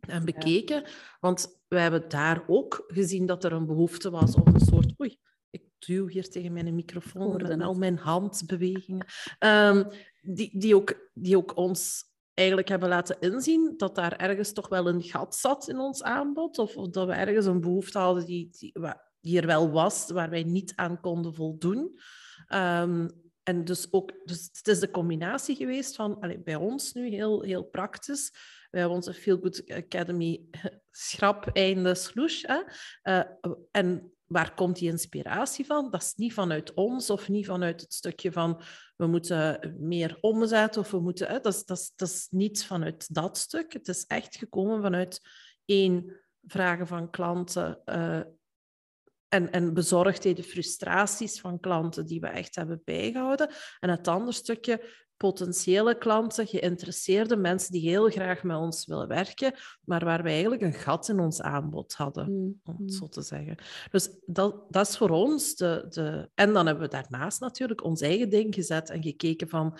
en 0.00 0.24
bekeken. 0.24 0.84
Want 1.20 1.60
we 1.68 1.78
hebben 1.78 2.08
daar 2.08 2.44
ook 2.46 2.84
gezien 2.86 3.26
dat 3.26 3.44
er 3.44 3.52
een 3.52 3.66
behoefte 3.66 4.10
was 4.10 4.34
of 4.34 4.46
een 4.46 4.60
soort... 4.60 5.00
Oei, 5.00 5.18
ik 5.50 5.62
duw 5.78 6.06
hier 6.08 6.28
tegen 6.28 6.52
mijn 6.52 6.74
microfoon 6.74 7.40
en 7.40 7.60
al 7.60 7.74
mijn 7.74 7.96
handbewegingen. 7.96 9.06
Um, 9.38 9.86
die, 10.22 10.58
die, 10.58 10.76
ook, 10.76 11.10
die 11.14 11.36
ook 11.36 11.56
ons 11.56 12.04
eigenlijk 12.36 12.68
hebben 12.68 12.88
laten 12.88 13.16
inzien 13.20 13.74
dat 13.76 13.94
daar 13.94 14.16
ergens 14.16 14.52
toch 14.52 14.68
wel 14.68 14.88
een 14.88 15.02
gat 15.02 15.34
zat 15.34 15.68
in 15.68 15.78
ons 15.78 16.02
aanbod. 16.02 16.58
Of, 16.58 16.76
of 16.76 16.88
dat 16.88 17.06
we 17.06 17.12
ergens 17.12 17.46
een 17.46 17.60
behoefte 17.60 17.98
hadden 17.98 18.26
die, 18.26 18.72
die, 19.20 19.40
wel 19.40 19.70
was, 19.70 20.10
waar 20.10 20.30
wij 20.30 20.42
niet 20.42 20.72
aan 20.74 21.00
konden 21.00 21.34
voldoen. 21.34 21.98
Um, 22.54 23.24
en 23.42 23.64
dus 23.64 23.92
ook, 23.92 24.12
dus 24.24 24.48
het 24.52 24.68
is 24.68 24.80
de 24.80 24.90
combinatie 24.90 25.56
geweest 25.56 25.94
van 25.94 26.20
allez, 26.20 26.42
bij 26.44 26.54
ons 26.54 26.92
nu 26.92 27.08
heel, 27.08 27.42
heel 27.42 27.64
praktisch. 27.64 28.30
We 28.70 28.78
hebben 28.78 28.96
onze 28.96 29.14
Feel 29.14 29.38
Good 29.38 29.70
Academy 29.70 30.44
schrap, 30.90 31.50
einde, 31.52 31.94
sloes. 31.94 32.44
Uh, 32.44 33.22
en 33.70 34.15
waar 34.26 34.54
komt 34.54 34.78
die 34.78 34.90
inspiratie 34.90 35.66
van? 35.66 35.90
Dat 35.90 36.02
is 36.02 36.14
niet 36.14 36.34
vanuit 36.34 36.74
ons 36.74 37.10
of 37.10 37.28
niet 37.28 37.46
vanuit 37.46 37.80
het 37.80 37.94
stukje 37.94 38.32
van 38.32 38.60
we 38.96 39.06
moeten 39.06 39.74
meer 39.78 40.18
omzetten 40.20 40.80
of 40.80 40.90
we 40.90 41.00
moeten. 41.00 41.42
Dat, 41.42 41.54
is, 41.54 41.64
dat, 41.64 41.78
is, 41.98 42.28
dat 42.28 42.64
vanuit 42.64 43.14
dat 43.14 43.38
stuk. 43.38 43.72
Het 43.72 43.88
is 43.88 44.06
echt 44.06 44.36
gekomen 44.36 44.82
vanuit 44.82 45.20
één, 45.64 46.20
vragen 46.46 46.86
van 46.86 47.10
klanten 47.10 47.80
uh, 47.84 48.20
en, 49.28 49.52
en 49.52 49.74
bezorgdheden, 49.74 50.44
frustraties 50.44 51.40
van 51.40 51.60
klanten 51.60 52.06
die 52.06 52.20
we 52.20 52.26
echt 52.26 52.54
hebben 52.54 52.82
bijgehouden. 52.84 53.50
En 53.80 53.90
het 53.90 54.08
andere 54.08 54.32
stukje 54.32 55.05
potentiële 55.16 55.98
klanten, 55.98 56.46
geïnteresseerde 56.46 57.36
mensen 57.36 57.72
die 57.72 57.88
heel 57.88 58.08
graag 58.08 58.42
met 58.42 58.56
ons 58.56 58.86
willen 58.86 59.08
werken, 59.08 59.54
maar 59.84 60.04
waar 60.04 60.22
we 60.22 60.28
eigenlijk 60.28 60.62
een 60.62 60.72
gat 60.72 61.08
in 61.08 61.20
ons 61.20 61.40
aanbod 61.40 61.94
hadden, 61.94 62.32
mm, 62.32 62.60
om 62.64 62.72
het 62.72 62.80
mm. 62.80 62.88
zo 62.88 63.08
te 63.08 63.22
zeggen. 63.22 63.56
Dus 63.90 64.10
dat, 64.26 64.64
dat 64.68 64.88
is 64.88 64.96
voor 64.96 65.10
ons 65.10 65.54
de, 65.54 65.86
de... 65.88 66.30
En 66.34 66.52
dan 66.52 66.66
hebben 66.66 66.84
we 66.84 66.90
daarnaast 66.90 67.40
natuurlijk 67.40 67.84
ons 67.84 68.00
eigen 68.00 68.28
ding 68.28 68.54
gezet 68.54 68.90
en 68.90 69.02
gekeken 69.02 69.48
van 69.48 69.78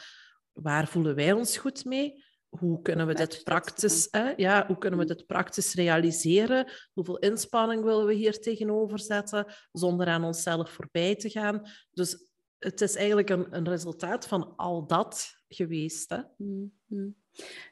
waar 0.53 0.88
voelen 0.88 1.14
wij 1.14 1.33
ons 1.33 1.57
goed 1.57 1.85
mee? 1.85 2.25
Hoe 2.49 2.83
kunnen 2.83 3.07
we 3.07 3.14
dit 3.14 3.40
praktisch, 3.44 4.09
hè? 4.11 4.33
Ja, 4.37 4.66
hoe 4.66 4.79
kunnen 4.79 4.99
we 4.99 5.05
mm. 5.05 5.16
dit 5.16 5.27
praktisch 5.27 5.75
realiseren? 5.75 6.72
Hoeveel 6.92 7.18
inspanning 7.18 7.85
willen 7.85 8.07
we 8.07 8.14
hier 8.14 8.40
tegenover 8.40 9.01
zetten, 9.01 9.46
zonder 9.72 10.07
aan 10.07 10.25
onszelf 10.25 10.70
voorbij 10.70 11.16
te 11.16 11.31
gaan? 11.31 11.62
Dus 11.90 12.31
het 12.66 12.81
is 12.81 12.96
eigenlijk 12.96 13.31
een, 13.31 13.46
een 13.57 13.68
resultaat 13.68 14.26
van 14.26 14.57
al 14.57 14.87
dat 14.87 15.37
geweest. 15.48 16.09
Hè? 16.09 16.20
Mm-hmm. 16.37 17.16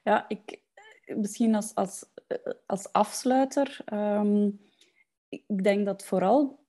Ja, 0.02 0.28
ik, 0.28 0.62
misschien 1.04 1.54
als, 1.54 1.74
als, 1.74 2.04
als 2.66 2.92
afsluiter. 2.92 3.80
Um, 3.92 4.60
ik 5.28 5.64
denk 5.64 5.86
dat 5.86 6.04
vooral 6.04 6.62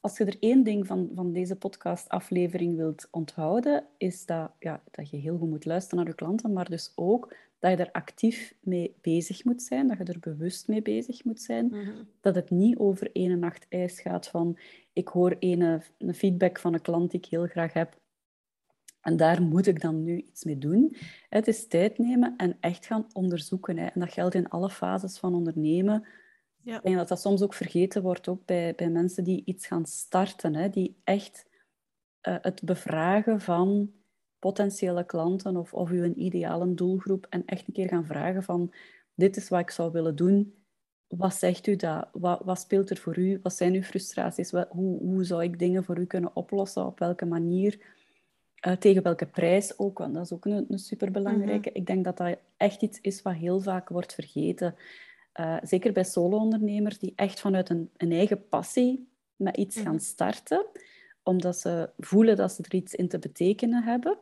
als 0.00 0.16
je 0.16 0.24
er 0.24 0.36
één 0.40 0.64
ding 0.64 0.86
van, 0.86 1.10
van 1.14 1.32
deze 1.32 1.56
podcastaflevering 1.56 2.76
wilt 2.76 3.08
onthouden, 3.10 3.86
is 3.96 4.26
dat, 4.26 4.52
ja, 4.58 4.82
dat 4.90 5.10
je 5.10 5.16
heel 5.16 5.38
goed 5.38 5.48
moet 5.48 5.64
luisteren 5.64 5.98
naar 5.98 6.08
je 6.08 6.14
klanten, 6.14 6.52
maar 6.52 6.70
dus 6.70 6.92
ook 6.94 7.34
dat 7.64 7.78
je 7.78 7.84
er 7.84 7.92
actief 7.92 8.54
mee 8.60 8.96
bezig 9.00 9.44
moet 9.44 9.62
zijn, 9.62 9.88
dat 9.88 9.98
je 9.98 10.04
er 10.04 10.18
bewust 10.20 10.68
mee 10.68 10.82
bezig 10.82 11.24
moet 11.24 11.40
zijn. 11.40 11.66
Mhm. 11.66 11.90
Dat 12.20 12.34
het 12.34 12.50
niet 12.50 12.78
over 12.78 13.12
ene 13.12 13.36
nacht 13.36 13.66
ijs 13.68 14.00
gaat 14.00 14.28
van 14.28 14.58
ik 14.92 15.08
hoor 15.08 15.36
ene, 15.38 15.82
een 15.98 16.14
feedback 16.14 16.58
van 16.58 16.74
een 16.74 16.80
klant 16.80 17.10
die 17.10 17.20
ik 17.20 17.26
heel 17.26 17.46
graag 17.46 17.72
heb. 17.72 17.98
En 19.00 19.16
daar 19.16 19.42
moet 19.42 19.66
ik 19.66 19.80
dan 19.80 20.02
nu 20.02 20.16
iets 20.16 20.44
mee 20.44 20.58
doen. 20.58 20.96
Het 21.28 21.48
is 21.48 21.66
tijd 21.66 21.98
nemen 21.98 22.34
en 22.36 22.56
echt 22.60 22.86
gaan 22.86 23.06
onderzoeken. 23.12 23.78
En 23.78 24.00
dat 24.00 24.12
geldt 24.12 24.34
in 24.34 24.48
alle 24.48 24.70
fases 24.70 25.18
van 25.18 25.34
ondernemen. 25.34 26.06
Ja. 26.62 26.76
Ik 26.76 26.82
denk 26.82 26.96
dat 26.96 27.08
dat 27.08 27.20
soms 27.20 27.42
ook 27.42 27.54
vergeten 27.54 28.02
wordt, 28.02 28.28
ook 28.28 28.44
bij, 28.44 28.74
bij 28.74 28.90
mensen 28.90 29.24
die 29.24 29.42
iets 29.44 29.66
gaan 29.66 29.86
starten. 29.86 30.54
Hè, 30.54 30.68
die 30.68 30.96
echt 31.04 31.46
uh, 32.28 32.36
het 32.40 32.62
bevragen 32.64 33.40
van 33.40 33.92
potentiële 34.44 35.04
klanten 35.04 35.56
of, 35.56 35.74
of 35.74 35.90
uw 35.90 36.12
ideale 36.14 36.74
doelgroep 36.74 37.26
en 37.30 37.42
echt 37.46 37.66
een 37.66 37.72
keer 37.72 37.88
gaan 37.88 38.06
vragen 38.06 38.42
van 38.42 38.72
dit 39.14 39.36
is 39.36 39.48
wat 39.48 39.60
ik 39.60 39.70
zou 39.70 39.92
willen 39.92 40.16
doen. 40.16 40.54
wat 41.08 41.34
zegt 41.34 41.66
u 41.66 41.76
dat? 41.76 42.08
Wat, 42.12 42.40
wat, 42.44 42.60
speelt 42.60 42.90
er 42.90 42.96
voor 42.96 43.18
u? 43.18 43.40
Wat 43.42 43.54
zijn 43.54 43.74
uw 43.74 43.82
frustraties? 43.82 44.50
Hoe, 44.50 44.98
hoe 44.98 45.24
zou 45.24 45.42
ik 45.42 45.58
dingen 45.58 45.84
voor 45.84 45.98
u 45.98 46.04
kunnen 46.06 46.36
oplossen? 46.36 46.86
Op 46.86 46.98
welke 46.98 47.24
manier? 47.24 47.78
Uh, 48.66 48.72
tegen 48.72 49.02
welke 49.02 49.26
prijs 49.26 49.78
ook? 49.78 49.98
Want 49.98 50.14
dat 50.14 50.24
is 50.24 50.32
ook 50.32 50.44
een, 50.44 50.66
een 50.68 50.78
superbelangrijke. 50.78 51.68
Mm 51.68 51.76
Ik 51.76 51.86
denk 51.86 52.04
dat 52.04 52.16
dat 52.16 52.38
echt 52.56 52.82
iets 52.82 53.00
is 53.00 53.22
wat 53.22 53.34
heel 53.34 53.60
vaak 53.60 53.88
wordt 53.88 54.14
vergeten. 54.14 54.74
Uh, 55.40 55.56
zeker 55.62 55.92
bij 55.92 56.04
solo-ondernemers 56.04 56.98
die 56.98 57.12
echt 57.16 57.40
vanuit 57.40 57.70
een, 57.70 57.90
een 57.96 58.12
eigen 58.12 58.48
passie 58.48 59.08
met 59.36 59.56
iets 59.56 59.76
gaan 59.76 59.94
mhm. 59.94 60.04
starten, 60.04 60.66
omdat 61.22 61.56
ze 61.56 61.90
voelen 61.98 62.36
dat 62.36 62.52
ze 62.52 62.62
er 62.62 62.74
iets 62.74 62.94
in 62.94 63.08
te 63.08 63.18
betekenen 63.18 63.82
hebben. 63.82 64.18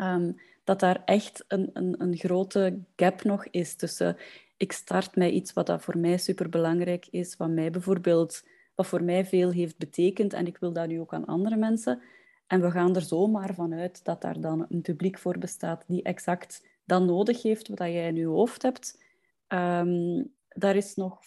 Um, 0.00 0.36
dat 0.64 0.80
daar 0.80 1.02
echt 1.04 1.44
een, 1.48 1.70
een, 1.72 1.94
een 1.98 2.16
grote 2.16 2.78
gap 2.96 3.24
nog 3.24 3.46
is 3.46 3.74
tussen 3.74 4.16
ik 4.56 4.72
start 4.72 5.16
met 5.16 5.32
iets 5.32 5.52
wat 5.52 5.66
dat 5.66 5.82
voor 5.82 5.98
mij 5.98 6.18
superbelangrijk 6.18 7.06
is, 7.10 7.36
wat 7.36 7.48
mij 7.48 7.70
bijvoorbeeld, 7.70 8.46
wat 8.74 8.86
voor 8.86 9.02
mij 9.02 9.26
veel 9.26 9.50
heeft 9.50 9.78
betekend 9.78 10.32
en 10.32 10.46
ik 10.46 10.58
wil 10.58 10.72
dat 10.72 10.88
nu 10.88 11.00
ook 11.00 11.14
aan 11.14 11.24
andere 11.24 11.56
mensen. 11.56 12.02
En 12.46 12.60
we 12.60 12.70
gaan 12.70 12.96
er 12.96 13.02
zomaar 13.02 13.54
vanuit 13.54 14.04
dat 14.04 14.22
daar 14.22 14.40
dan 14.40 14.66
een 14.68 14.82
publiek 14.82 15.18
voor 15.18 15.38
bestaat 15.38 15.84
die 15.86 16.02
exact 16.02 16.66
dat 16.84 17.02
nodig 17.02 17.42
heeft 17.42 17.68
wat 17.68 17.78
jij 17.78 18.08
in 18.08 18.16
je 18.16 18.26
hoofd 18.26 18.62
hebt. 18.62 19.02
Um, 19.48 20.34
daar 20.48 20.76
is 20.76 20.94
nog 20.94 21.20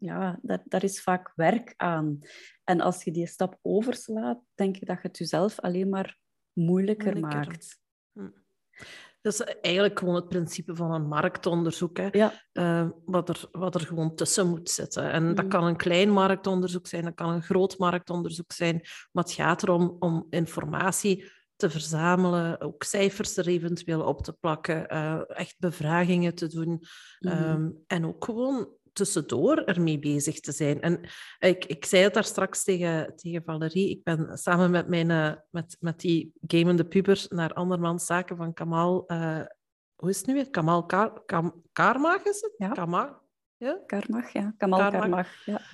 ja, 0.00 0.38
daar, 0.42 0.62
daar 0.64 0.84
is 0.84 1.02
vaak 1.02 1.32
werk 1.36 1.74
aan. 1.76 2.18
En 2.64 2.80
als 2.80 3.04
je 3.04 3.10
die 3.10 3.26
stap 3.26 3.58
overslaat, 3.62 4.40
denk 4.54 4.76
ik 4.76 4.86
dat 4.86 5.02
je 5.02 5.08
het 5.08 5.18
jezelf 5.18 5.60
alleen 5.60 5.88
maar 5.88 6.18
moeilijker, 6.60 7.18
moeilijker. 7.18 7.46
maakt. 7.46 7.78
Hm. 8.12 8.28
Dat 9.20 9.32
is 9.32 9.40
eigenlijk 9.40 9.98
gewoon 9.98 10.14
het 10.14 10.28
principe 10.28 10.76
van 10.76 10.92
een 10.92 11.08
marktonderzoek. 11.08 11.96
Hè? 11.96 12.08
Ja. 12.12 12.32
Uh, 12.52 12.88
wat, 13.04 13.28
er, 13.28 13.48
wat 13.52 13.74
er 13.74 13.80
gewoon 13.80 14.14
tussen 14.14 14.48
moet 14.48 14.70
zitten. 14.70 15.10
En 15.10 15.34
dat 15.34 15.44
mm. 15.44 15.50
kan 15.50 15.64
een 15.64 15.76
klein 15.76 16.10
marktonderzoek 16.10 16.86
zijn, 16.86 17.04
dat 17.04 17.14
kan 17.14 17.30
een 17.30 17.42
groot 17.42 17.78
marktonderzoek 17.78 18.52
zijn. 18.52 18.80
Maar 19.12 19.24
het 19.24 19.32
gaat 19.32 19.62
erom 19.62 19.96
om 19.98 20.26
informatie 20.30 21.30
te 21.56 21.70
verzamelen, 21.70 22.60
ook 22.60 22.82
cijfers 22.82 23.36
er 23.36 23.46
eventueel 23.46 24.02
op 24.02 24.22
te 24.22 24.32
plakken, 24.32 24.94
uh, 24.94 25.20
echt 25.28 25.54
bevragingen 25.58 26.34
te 26.34 26.48
doen. 26.48 26.82
Mm. 27.18 27.30
Um, 27.30 27.84
en 27.86 28.06
ook 28.06 28.24
gewoon 28.24 28.68
tussendoor 28.92 29.56
ermee 29.56 29.98
bezig 29.98 30.40
te 30.40 30.52
zijn. 30.52 30.80
En 30.80 31.00
ik, 31.38 31.64
ik 31.64 31.84
zei 31.84 32.02
het 32.02 32.14
daar 32.14 32.24
straks 32.24 32.64
tegen, 32.64 33.16
tegen 33.16 33.42
Valerie. 33.44 33.90
Ik 33.90 34.02
ben 34.02 34.38
samen 34.38 34.70
met, 34.70 34.88
mijn, 34.88 35.10
uh, 35.10 35.32
met, 35.50 35.76
met 35.80 36.00
die 36.00 36.32
gamende 36.46 36.84
puber 36.84 37.26
naar 37.28 37.52
andermans 37.52 38.06
zaken 38.06 38.36
van 38.36 38.52
Kamal... 38.52 39.04
Uh, 39.06 39.40
hoe 39.94 40.10
is 40.10 40.18
het 40.18 40.26
nu 40.26 40.34
weer? 40.34 40.50
Kamal 40.50 40.86
Kar, 40.86 41.22
Kam, 41.26 41.62
Karmag 41.72 42.24
is 42.24 42.40
het? 42.40 42.54
Ja. 42.56 42.68
Kamal? 42.68 43.29
Ja? 43.60 43.78
Karmag, 43.86 44.32
ja. 44.32 44.54
Kamal 44.56 44.78
ja. 44.78 45.26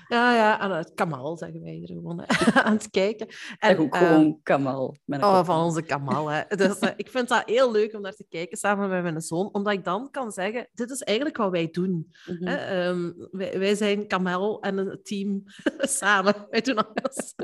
Ja, 0.08 0.34
ja, 0.34 0.58
aan 0.58 0.70
het 0.70 0.94
Kamal 0.94 1.36
zeggen 1.36 1.62
wij 1.62 1.72
hier 1.72 1.86
gewoon 1.86 2.24
aan 2.64 2.72
het 2.72 2.90
kijken. 2.90 3.26
En, 3.58 3.78
ook 3.78 3.96
gewoon 3.96 4.24
ehm, 4.24 4.42
Kamal. 4.42 4.96
oh, 5.06 5.44
van 5.44 5.64
onze 5.64 5.82
Kamal. 5.82 6.28
Hè. 6.28 6.42
Dus 6.56 6.80
uh, 6.82 6.90
ik 6.96 7.10
vind 7.10 7.28
dat 7.28 7.42
heel 7.44 7.72
leuk 7.72 7.94
om 7.94 8.00
naar 8.00 8.14
te 8.14 8.26
kijken 8.28 8.58
samen 8.58 8.88
met 8.88 9.02
mijn 9.02 9.20
zoon, 9.20 9.48
omdat 9.52 9.72
ik 9.72 9.84
dan 9.84 10.10
kan 10.10 10.32
zeggen, 10.32 10.68
dit 10.72 10.90
is 10.90 11.02
eigenlijk 11.02 11.36
wat 11.36 11.50
wij 11.50 11.68
doen. 11.70 11.90
Mm 12.26 12.36
-hmm. 12.36 12.48
um, 12.48 13.28
wij, 13.30 13.58
wij, 13.58 13.74
zijn 13.74 14.06
Kamal 14.06 14.62
en 14.62 14.78
een 14.78 15.00
team 15.02 15.42
samen. 16.00 16.46
Wij 16.50 16.60
doen 16.60 16.76
alles. 16.76 17.34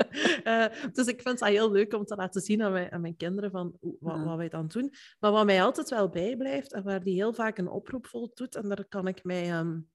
uh, 0.43 0.65
dus 0.95 1.07
ik 1.07 1.21
vind 1.21 1.39
dat 1.39 1.49
heel 1.49 1.71
leuk 1.71 1.93
om 1.93 2.05
te 2.05 2.15
laten 2.15 2.41
zien 2.41 2.63
aan 2.63 2.71
mijn, 2.71 2.91
aan 2.91 3.01
mijn 3.01 3.17
kinderen 3.17 3.51
van 3.51 3.77
wat, 3.79 4.15
ja. 4.15 4.23
wat, 4.23 4.37
wij 4.37 4.49
dan 4.49 4.67
doen. 4.67 4.93
Maar 5.19 5.31
wat 5.31 5.45
mij 5.45 5.63
altijd 5.63 5.89
wel 5.89 6.09
bijblijft 6.09 6.73
en 6.73 6.83
waar 6.83 7.03
die 7.03 7.15
heel 7.15 7.33
vaak 7.33 7.57
een 7.57 7.69
oproep 7.69 8.07
voor 8.07 8.29
doet, 8.33 8.55
en 8.55 8.69
daar 8.69 8.85
kan 8.89 9.07
ik 9.07 9.23
mij... 9.23 9.59
Um, 9.59 9.91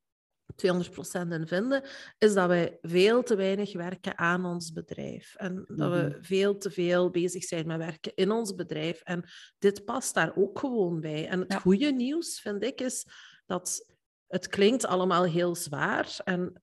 200% 0.54 1.28
in 1.28 1.46
vinden, 1.46 1.82
is 2.18 2.34
dat 2.34 2.48
wij 2.48 2.78
veel 2.82 3.22
te 3.22 3.36
weinig 3.36 3.72
werken 3.72 4.18
aan 4.18 4.44
ons 4.44 4.72
bedrijf. 4.72 5.34
En 5.34 5.64
dat 5.68 5.92
we 5.92 6.08
mhm. 6.08 6.22
veel 6.22 6.58
te 6.58 6.70
veel 6.70 7.10
bezig 7.10 7.44
zijn 7.44 7.66
met 7.66 7.78
werken 7.78 8.12
in 8.14 8.30
ons 8.30 8.54
bedrijf. 8.54 9.00
En 9.00 9.24
dit 9.58 9.84
past 9.84 10.14
daar 10.14 10.36
ook 10.36 10.58
gewoon 10.58 11.00
bij. 11.00 11.28
En 11.28 11.40
het 11.40 11.54
goede 11.54 11.92
nieuws, 11.92 12.40
vind 12.40 12.62
ik, 12.62 12.80
is 12.80 13.06
dat 13.46 13.96
het 14.26 14.48
klinkt 14.48 14.86
allemaal 14.86 15.24
heel 15.24 15.54
zwaar. 15.54 16.16
En 16.24 16.60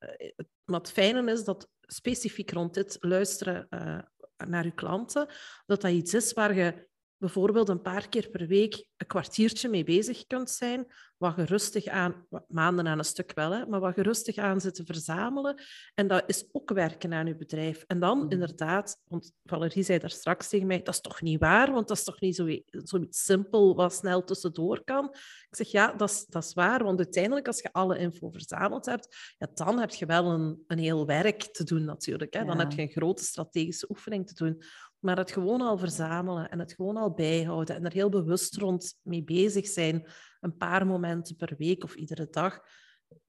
wat 0.63 0.91
fijne 0.91 1.31
is 1.31 1.43
dat 1.43 1.69
specifiek 1.81 2.51
rond 2.51 2.73
dit 2.73 2.97
luisteren 2.99 3.67
uh, 3.69 3.99
naar 4.47 4.65
je 4.65 4.73
klanten, 4.73 5.27
dat 5.65 5.81
dat 5.81 5.91
iets 5.91 6.13
is 6.13 6.33
waar 6.33 6.55
je 6.55 6.87
bijvoorbeeld 7.17 7.69
een 7.69 7.81
paar 7.81 8.09
keer 8.09 8.29
per 8.29 8.47
week 8.47 8.87
een 8.97 9.07
kwartiertje 9.07 9.69
mee 9.69 9.83
bezig 9.83 10.25
kunt 10.25 10.49
zijn, 10.49 10.87
wat 11.17 11.35
je 11.35 11.45
rustig 11.45 11.87
aan, 11.87 12.27
maanden 12.47 12.87
aan 12.87 12.97
een 12.97 13.05
stuk 13.05 13.31
wel, 13.33 13.51
hè, 13.51 13.65
maar 13.65 13.79
wat 13.79 13.95
je 13.95 14.01
rustig 14.01 14.37
aan 14.37 14.61
zit 14.61 14.75
te 14.75 14.85
verzamelen. 14.85 15.61
En 15.93 16.07
dat 16.07 16.23
is 16.27 16.45
ook 16.51 16.69
werken 16.69 17.13
aan 17.13 17.27
je 17.27 17.35
bedrijf. 17.35 17.83
En 17.87 17.99
dan 17.99 18.19
mm. 18.19 18.31
inderdaad, 18.31 19.01
want 19.07 19.31
Valerie 19.43 19.83
zei 19.83 19.99
daar 19.99 20.09
straks 20.09 20.49
tegen 20.49 20.67
mij, 20.67 20.81
dat 20.81 20.93
is 20.93 21.01
toch 21.01 21.21
niet 21.21 21.39
waar, 21.39 21.71
want 21.71 21.87
dat 21.87 21.97
is 21.97 22.03
toch 22.03 22.19
niet 22.19 22.35
zoiets 22.35 22.89
zo 22.89 23.05
simpel 23.09 23.75
wat 23.75 23.93
snel 23.93 24.23
tussendoor 24.23 24.83
kan. 24.83 25.05
Ik 25.49 25.55
zeg, 25.55 25.67
ja, 25.67 25.93
dat 25.93 26.09
is, 26.09 26.25
dat 26.25 26.43
is 26.43 26.53
waar, 26.53 26.83
want 26.83 26.97
uiteindelijk 26.97 27.47
als 27.47 27.61
je 27.61 27.73
alle 27.73 27.97
info 27.97 28.29
verzameld 28.29 28.85
hebt, 28.85 29.35
ja, 29.37 29.47
dan 29.53 29.79
heb 29.79 29.91
je 29.91 30.05
wel 30.05 30.31
een, 30.31 30.63
een 30.67 30.79
heel 30.79 31.05
werk 31.05 31.41
te 31.41 31.63
doen 31.63 31.83
natuurlijk. 31.85 32.33
Hè. 32.33 32.45
Dan 32.45 32.59
heb 32.59 32.71
je 32.71 32.81
een 32.81 32.89
grote 32.89 33.23
strategische 33.23 33.89
oefening 33.89 34.27
te 34.27 34.33
doen 34.33 34.63
maar 35.05 35.17
het 35.17 35.31
gewoon 35.31 35.61
al 35.61 35.77
verzamelen 35.77 36.49
en 36.49 36.59
het 36.59 36.73
gewoon 36.73 36.97
al 36.97 37.13
bijhouden 37.13 37.75
en 37.75 37.85
er 37.85 37.93
heel 37.93 38.09
bewust 38.09 38.57
rond 38.57 38.99
mee 39.01 39.23
bezig 39.23 39.67
zijn, 39.67 40.07
een 40.39 40.57
paar 40.57 40.85
momenten 40.85 41.35
per 41.35 41.55
week 41.57 41.83
of 41.83 41.95
iedere 41.95 42.27
dag, 42.29 42.59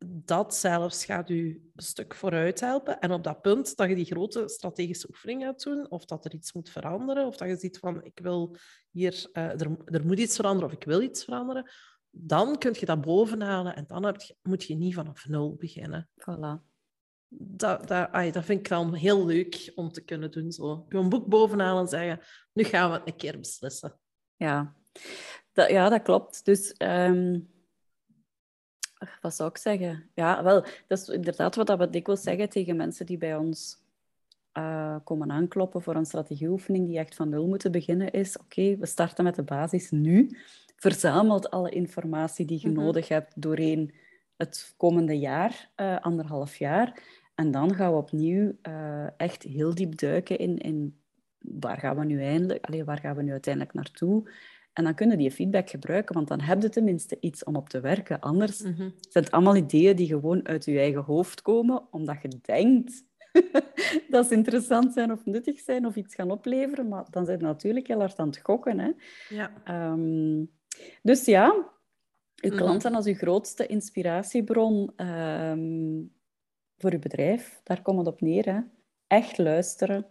dat 0.06 0.54
zelfs 0.54 1.04
gaat 1.04 1.30
u 1.30 1.70
een 1.74 1.82
stuk 1.82 2.14
vooruit 2.14 2.60
helpen. 2.60 2.98
En 2.98 3.12
op 3.12 3.24
dat 3.24 3.40
punt 3.40 3.76
dat 3.76 3.88
je 3.88 3.94
die 3.94 4.04
grote 4.04 4.48
strategische 4.48 5.08
oefening 5.08 5.42
gaat 5.42 5.62
doen, 5.62 5.90
of 5.90 6.04
dat 6.04 6.24
er 6.24 6.34
iets 6.34 6.52
moet 6.52 6.70
veranderen, 6.70 7.26
of 7.26 7.36
dat 7.36 7.48
je 7.48 7.56
ziet 7.56 7.78
van 7.78 8.04
ik 8.04 8.18
wil 8.22 8.56
hier, 8.90 9.30
uh, 9.32 9.60
er, 9.60 10.06
moet 10.06 10.18
iets 10.18 10.36
veranderen 10.36 10.68
of 10.68 10.76
ik 10.76 10.84
wil 10.84 11.00
iets 11.00 11.24
veranderen, 11.24 11.70
dan 12.10 12.58
kun 12.58 12.76
je 12.78 12.86
dat 12.86 13.00
bovenhalen 13.00 13.76
en 13.76 13.84
dan 13.86 14.02
je, 14.02 14.36
moet 14.42 14.64
je 14.64 14.76
niet 14.76 14.94
vanaf 14.94 15.28
nul 15.28 15.54
beginnen. 15.54 16.08
Voilà 16.20 16.75
dat, 17.28 17.88
dat, 17.88 18.12
dat 18.12 18.44
vind 18.44 18.60
ik 18.60 18.68
dan 18.68 18.94
heel 18.94 19.26
leuk 19.26 19.72
om 19.74 19.92
te 19.92 20.04
kunnen 20.04 20.30
doen. 20.30 20.52
Zo. 20.52 20.86
een 20.88 21.08
boek 21.08 21.26
bovenaan 21.26 21.78
en 21.78 21.88
zeggen, 21.88 22.20
nu 22.52 22.64
gaan 22.64 22.90
we 22.90 22.96
het 22.96 23.06
een 23.06 23.16
keer 23.16 23.38
beslissen. 23.38 23.98
Ja, 24.36 24.74
dat, 25.52 25.70
ja, 25.70 25.88
dat 25.88 26.02
klopt. 26.02 26.44
Dus 26.44 26.74
um, 26.78 27.48
wat 29.20 29.34
zou 29.34 29.48
ik 29.48 29.56
zeggen? 29.56 30.10
Ja, 30.14 30.42
wel, 30.42 30.64
dat 30.86 30.98
is 30.98 31.08
inderdaad 31.08 31.54
wat 31.54 31.76
we 31.76 31.90
dikwijls 31.90 32.22
zeggen 32.22 32.48
tegen 32.48 32.76
mensen 32.76 33.06
die 33.06 33.18
bij 33.18 33.36
ons 33.36 33.84
uh, 34.58 34.96
komen 35.04 35.30
aankloppen 35.30 35.82
voor 35.82 35.94
een 35.94 36.06
strategieoefening 36.06 36.86
die 36.86 36.98
echt 36.98 37.14
van 37.14 37.28
nul 37.28 37.46
moeten 37.46 37.72
beginnen, 37.72 38.12
is 38.12 38.38
oké, 38.38 38.76
we 38.76 38.86
starten 38.86 39.24
met 39.24 39.34
de 39.34 39.42
basis 39.42 39.90
nu. 39.90 40.38
Verzamelt 40.76 41.50
alle 41.50 41.70
informatie 41.70 42.46
die 42.46 42.60
je 42.60 42.68
mm 42.68 42.74
-hmm. 42.74 42.84
nodig 42.84 43.08
hebt 43.08 43.42
doorheen 43.42 43.94
het 44.37 44.75
komende 44.77 45.18
jaar, 45.18 45.70
uh, 45.77 46.01
anderhalf 46.01 46.57
jaar. 46.57 47.03
En 47.35 47.51
dan 47.51 47.75
gaan 47.75 47.90
we 47.90 47.96
opnieuw 47.96 48.53
uh, 48.68 49.07
echt 49.16 49.42
heel 49.42 49.75
diep 49.75 49.99
duiken 49.99 50.38
in, 50.38 50.59
in 50.59 51.01
waar 51.38 51.79
gaan 51.79 51.99
we 51.99 52.05
nu 52.05 52.22
eindelijk, 52.22 52.64
allez, 52.64 52.85
waar 52.85 53.01
gaan 53.01 53.16
we 53.16 53.22
nu 53.22 53.31
uiteindelijk 53.31 53.75
naartoe. 53.75 54.31
En 54.72 54.85
dan 54.85 54.94
kunnen 54.94 55.18
die 55.18 55.31
feedback 55.31 55.70
gebruiken, 55.70 56.14
want 56.14 56.29
dan 56.29 56.40
heb 56.40 56.62
je 56.62 56.68
tenminste 56.68 57.16
iets 57.20 57.44
om 57.44 57.57
op 57.57 57.68
te 57.68 57.81
werken. 57.81 58.20
Anders 58.20 58.62
mm 58.62 58.75
-hmm. 58.77 58.92
zijn 59.01 59.25
het 59.25 59.33
allemaal 59.33 59.57
ideeën 59.57 59.96
die 59.96 60.07
gewoon 60.07 60.46
uit 60.46 60.64
je 60.64 60.79
eigen 60.79 61.03
hoofd 61.03 61.42
komen, 61.42 61.83
omdat 61.90 62.22
je 62.22 62.29
denkt 62.42 63.05
dat 64.11 64.27
ze 64.27 64.35
interessant 64.35 64.92
zijn 64.92 65.12
of 65.12 65.25
nuttig 65.25 65.61
zijn 65.61 65.87
of 65.87 65.96
iets 65.96 66.14
gaan 66.14 66.31
opleveren. 66.31 66.88
Maar 66.88 67.07
dan 67.11 67.25
zijn 67.25 67.38
je 67.38 67.44
natuurlijk 67.44 67.87
heel 67.87 67.99
hard 67.99 68.18
aan 68.18 68.27
het 68.27 68.40
gokken. 68.42 68.79
Hè? 68.79 68.90
Ja. 69.29 69.51
Um, 69.92 70.51
dus 71.03 71.25
ja, 71.25 71.72
uw 72.42 72.51
mhm. 72.51 72.59
klanten 72.59 72.94
als 72.94 73.07
uw 73.07 73.14
grootste 73.14 73.66
inspiratiebron 73.66 74.92
um, 75.07 76.14
voor 76.79 76.92
uw 76.92 76.99
bedrijf. 76.99 77.61
Daar 77.62 77.83
komt 77.83 77.99
het 77.99 78.07
op 78.07 78.20
neer. 78.20 78.44
Hè? 78.44 78.61
Echt 79.07 79.38
luisteren. 79.38 80.07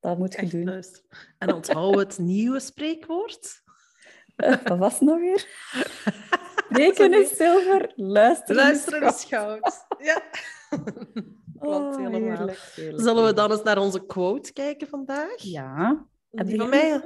Dat 0.00 0.18
moet 0.18 0.34
je 0.34 0.46
doen. 0.46 0.64
Luisteren. 0.64 1.08
En 1.38 1.54
onthoud 1.54 1.98
het 1.98 2.18
nieuwe 2.34 2.60
spreekwoord. 2.60 3.62
Uh, 4.36 4.62
wat 4.64 4.78
was 4.78 4.92
het 4.92 5.00
nog 5.00 5.18
weer? 5.18 5.46
Spreken 6.76 7.12
is 7.12 7.36
zilver, 7.36 7.92
luisteren, 7.94 8.56
luisteren 8.56 9.08
is 9.08 9.24
goud. 9.24 9.86
Ja. 9.98 10.22
Oh, 11.58 11.96
heerlijk, 11.96 12.72
Zullen 12.96 13.24
we 13.24 13.32
dan 13.32 13.50
eens 13.50 13.62
naar 13.62 13.78
onze 13.78 14.06
quote 14.06 14.52
kijken 14.52 14.88
vandaag? 14.88 15.42
Ja. 15.42 16.06
Heb 16.36 16.46
die 16.46 16.58
van 16.58 16.68
mij? 16.68 17.00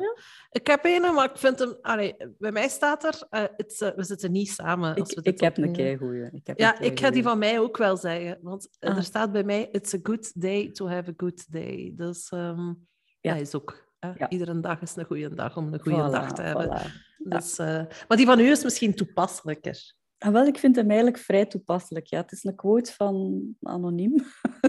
Ik 0.50 0.66
heb 0.66 0.84
een, 0.84 1.14
maar 1.14 1.30
ik 1.30 1.36
vind 1.38 1.58
hem... 1.58 1.76
Allee, 1.80 2.16
bij 2.38 2.52
mij 2.52 2.68
staat 2.68 3.04
er... 3.04 3.26
Uh, 3.30 3.40
het, 3.56 3.80
uh, 3.82 3.88
we 3.96 4.04
zitten 4.04 4.32
niet 4.32 4.50
samen. 4.50 4.94
Als 4.94 5.10
ik, 5.10 5.24
we 5.24 5.30
ik 5.30 5.40
heb 5.40 5.56
een 5.56 5.72
keigoeie. 5.72 6.28
Ik 6.32 6.46
heb 6.46 6.58
ja, 6.58 6.78
ik 6.78 7.00
ga 7.00 7.10
die 7.10 7.22
van 7.22 7.38
mij 7.38 7.60
ook 7.60 7.76
wel 7.76 7.96
zeggen. 7.96 8.38
Want 8.42 8.68
ah. 8.78 8.96
er 8.96 9.02
staat 9.02 9.32
bij 9.32 9.44
mij... 9.44 9.68
It's 9.72 9.94
a 9.94 9.98
good 10.02 10.40
day 10.42 10.70
to 10.70 10.88
have 10.88 11.10
a 11.10 11.14
good 11.16 11.52
day. 11.52 11.92
Dus 11.96 12.30
um, 12.30 12.88
ja. 13.20 13.34
is 13.34 13.54
ook... 13.54 13.88
Ja. 14.16 14.28
Iedere 14.28 14.60
dag 14.60 14.80
is 14.80 14.96
een 14.96 15.04
goede 15.04 15.34
dag 15.34 15.56
om 15.56 15.72
een 15.72 15.80
goede 15.80 16.08
voilà, 16.08 16.12
dag 16.12 16.32
te 16.32 16.42
hebben. 16.42 16.78
Voilà. 16.78 17.18
Dus, 17.18 17.56
ja. 17.56 17.86
Maar 18.08 18.16
die 18.16 18.26
van 18.26 18.40
u 18.40 18.50
is 18.50 18.64
misschien 18.64 18.94
toepasselijker. 18.94 19.94
Ah, 20.18 20.32
wel, 20.32 20.46
ik 20.46 20.58
vind 20.58 20.76
hem 20.76 20.88
eigenlijk 20.88 21.18
vrij 21.18 21.46
toepasselijk. 21.46 22.06
Ja, 22.06 22.20
het 22.20 22.32
is 22.32 22.44
een 22.44 22.54
quote 22.54 22.92
van 22.92 23.42
anoniem. 23.62 24.14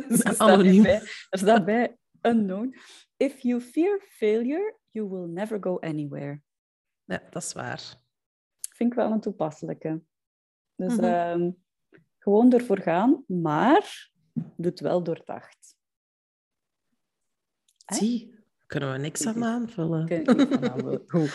Dus 0.07 0.23
er 0.23 0.33
staat 0.33 0.39
Anoniem. 0.39 0.83
bij- 0.83 1.01
Er 1.29 1.37
staat 1.39 1.65
bij 1.65 1.95
unknown. 2.21 2.75
If 3.21 3.43
you 3.43 3.61
fear 3.61 3.99
failure, 3.99 4.75
you 4.91 5.09
will 5.09 5.27
never 5.27 5.57
go 5.59 5.77
anywhere. 5.79 6.41
Ja, 7.03 7.21
dat 7.29 7.43
is 7.43 7.53
waar. 7.53 7.95
Vind 8.73 8.91
ik 8.91 8.97
wel 8.97 9.11
een 9.11 9.19
toepasselijke. 9.19 10.01
Dus 10.75 10.95
Mhm. 10.95 11.03
ehm, 11.03 11.51
gewoon 12.17 12.53
ervoor 12.53 12.79
gaan, 12.79 13.23
maar 13.27 14.09
doe 14.33 14.65
het 14.71 14.79
wel 14.79 15.03
doordacht. 15.03 15.75
Zie, 17.85 18.35
kunnen 18.67 18.91
we 18.91 18.97
niks 18.97 19.25
aan 19.27 19.43
aanvullen. 19.43 20.07
Goed. 21.07 21.31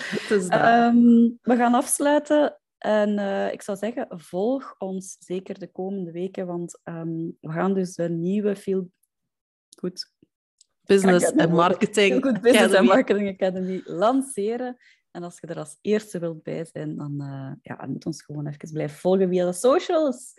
Ehm, 0.48 0.96
we 1.42 1.56
gaan 1.56 1.74
afsluiten. 1.74 2.60
En 2.78 3.18
eh, 3.18 3.52
ik 3.52 3.62
zou 3.62 3.78
zeggen, 3.78 4.20
volg 4.20 4.74
ons 4.78 5.16
zeker 5.18 5.58
de 5.58 5.70
komende 5.72 6.10
weken, 6.12 6.46
want 6.46 6.80
ehm, 6.82 7.16
we 7.40 7.52
gaan 7.52 7.74
dus 7.74 7.96
een 7.96 8.20
nieuwe 8.20 8.56
Feel 8.56 8.90
Good, 9.78 10.14
Business 10.86 11.32
en 11.32 11.50
Marketing 11.50 12.22
Good 12.22 12.40
Business 12.40 12.64
Academy. 12.64 12.78
and 12.78 12.86
Marketing 12.88 13.28
Academy 13.28 13.82
lanceren. 13.84 14.76
En 15.10 15.22
als 15.22 15.38
je 15.40 15.46
er 15.46 15.58
als 15.58 15.78
eerste 15.80 16.18
wilt 16.18 16.42
bij 16.42 16.64
zijn, 16.64 16.96
dan 16.96 17.20
eh, 17.20 17.52
ja, 17.62 17.78
je 17.82 17.88
moet 17.92 18.06
ons 18.06 18.22
gewoon 18.22 18.46
even 18.46 18.72
blijven 18.72 18.98
volgen 18.98 19.28
via 19.28 19.46
de 19.46 19.52
socials. 19.52 20.34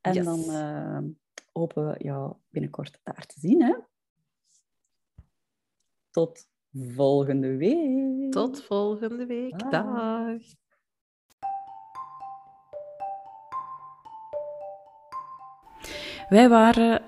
En 0.00 0.14
Yes. 0.14 0.24
dan 0.24 0.50
eh, 0.50 0.98
hopen 1.52 1.86
we 1.88 1.94
jou 1.98 2.34
binnenkort 2.50 3.00
daar 3.02 3.26
te 3.26 3.34
zien. 3.40 3.62
Hè? 3.62 3.74
Tot 6.10 6.48
volgende 6.72 7.56
week. 7.56 8.32
Tot 8.32 8.62
volgende 8.62 9.26
week. 9.26 9.56
Bye. 9.56 9.68
Dag. 9.70 10.40
Wij 16.28 16.48
waren 16.48 17.02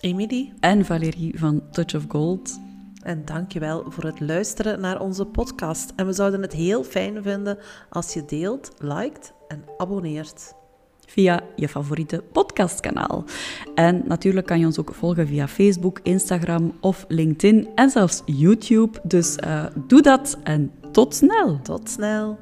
Emily, 0.00 0.52
en 0.60 0.84
Valérie 0.84 1.38
van 1.38 1.62
Touch 1.70 1.94
of 1.94 2.04
Gold. 2.08 2.60
en 3.02 3.24
dankjewel 3.24 3.84
voor 3.88 4.04
het 4.04 4.20
luisteren 4.20 4.80
naar 4.80 5.00
onze 5.00 5.24
podcast. 5.24 5.92
En 5.96 6.06
we 6.06 6.12
zouden 6.12 6.42
het 6.42 6.52
heel 6.52 6.84
fijn 6.84 7.22
vinden 7.22 7.58
als 7.90 8.14
je 8.14 8.24
deelt, 8.24 8.70
liked 8.78 9.32
en 9.48 9.64
abonneert. 9.76 10.54
via 11.06 11.40
je 11.56 11.68
favoriete 11.68 12.24
podcastkanaal. 12.32 13.24
En 13.74 14.02
natuurlijk 14.06 14.46
kan 14.46 14.58
je 14.58 14.66
ons 14.66 14.78
ook 14.78 14.94
volgen 14.94 15.26
via 15.26 15.48
Facebook, 15.48 16.00
Instagram 16.02 16.72
of 16.80 17.04
LinkedIn 17.08 17.68
en 17.74 17.90
zelfs 17.90 18.22
YouTube. 18.24 18.98
Dus 19.02 19.36
eh, 19.36 19.64
doe 19.86 20.02
dat 20.02 20.38
en 20.42 20.72
tot 20.92 21.14
snel! 21.14 21.60
Tot 21.62 21.90
snel. 21.90 22.38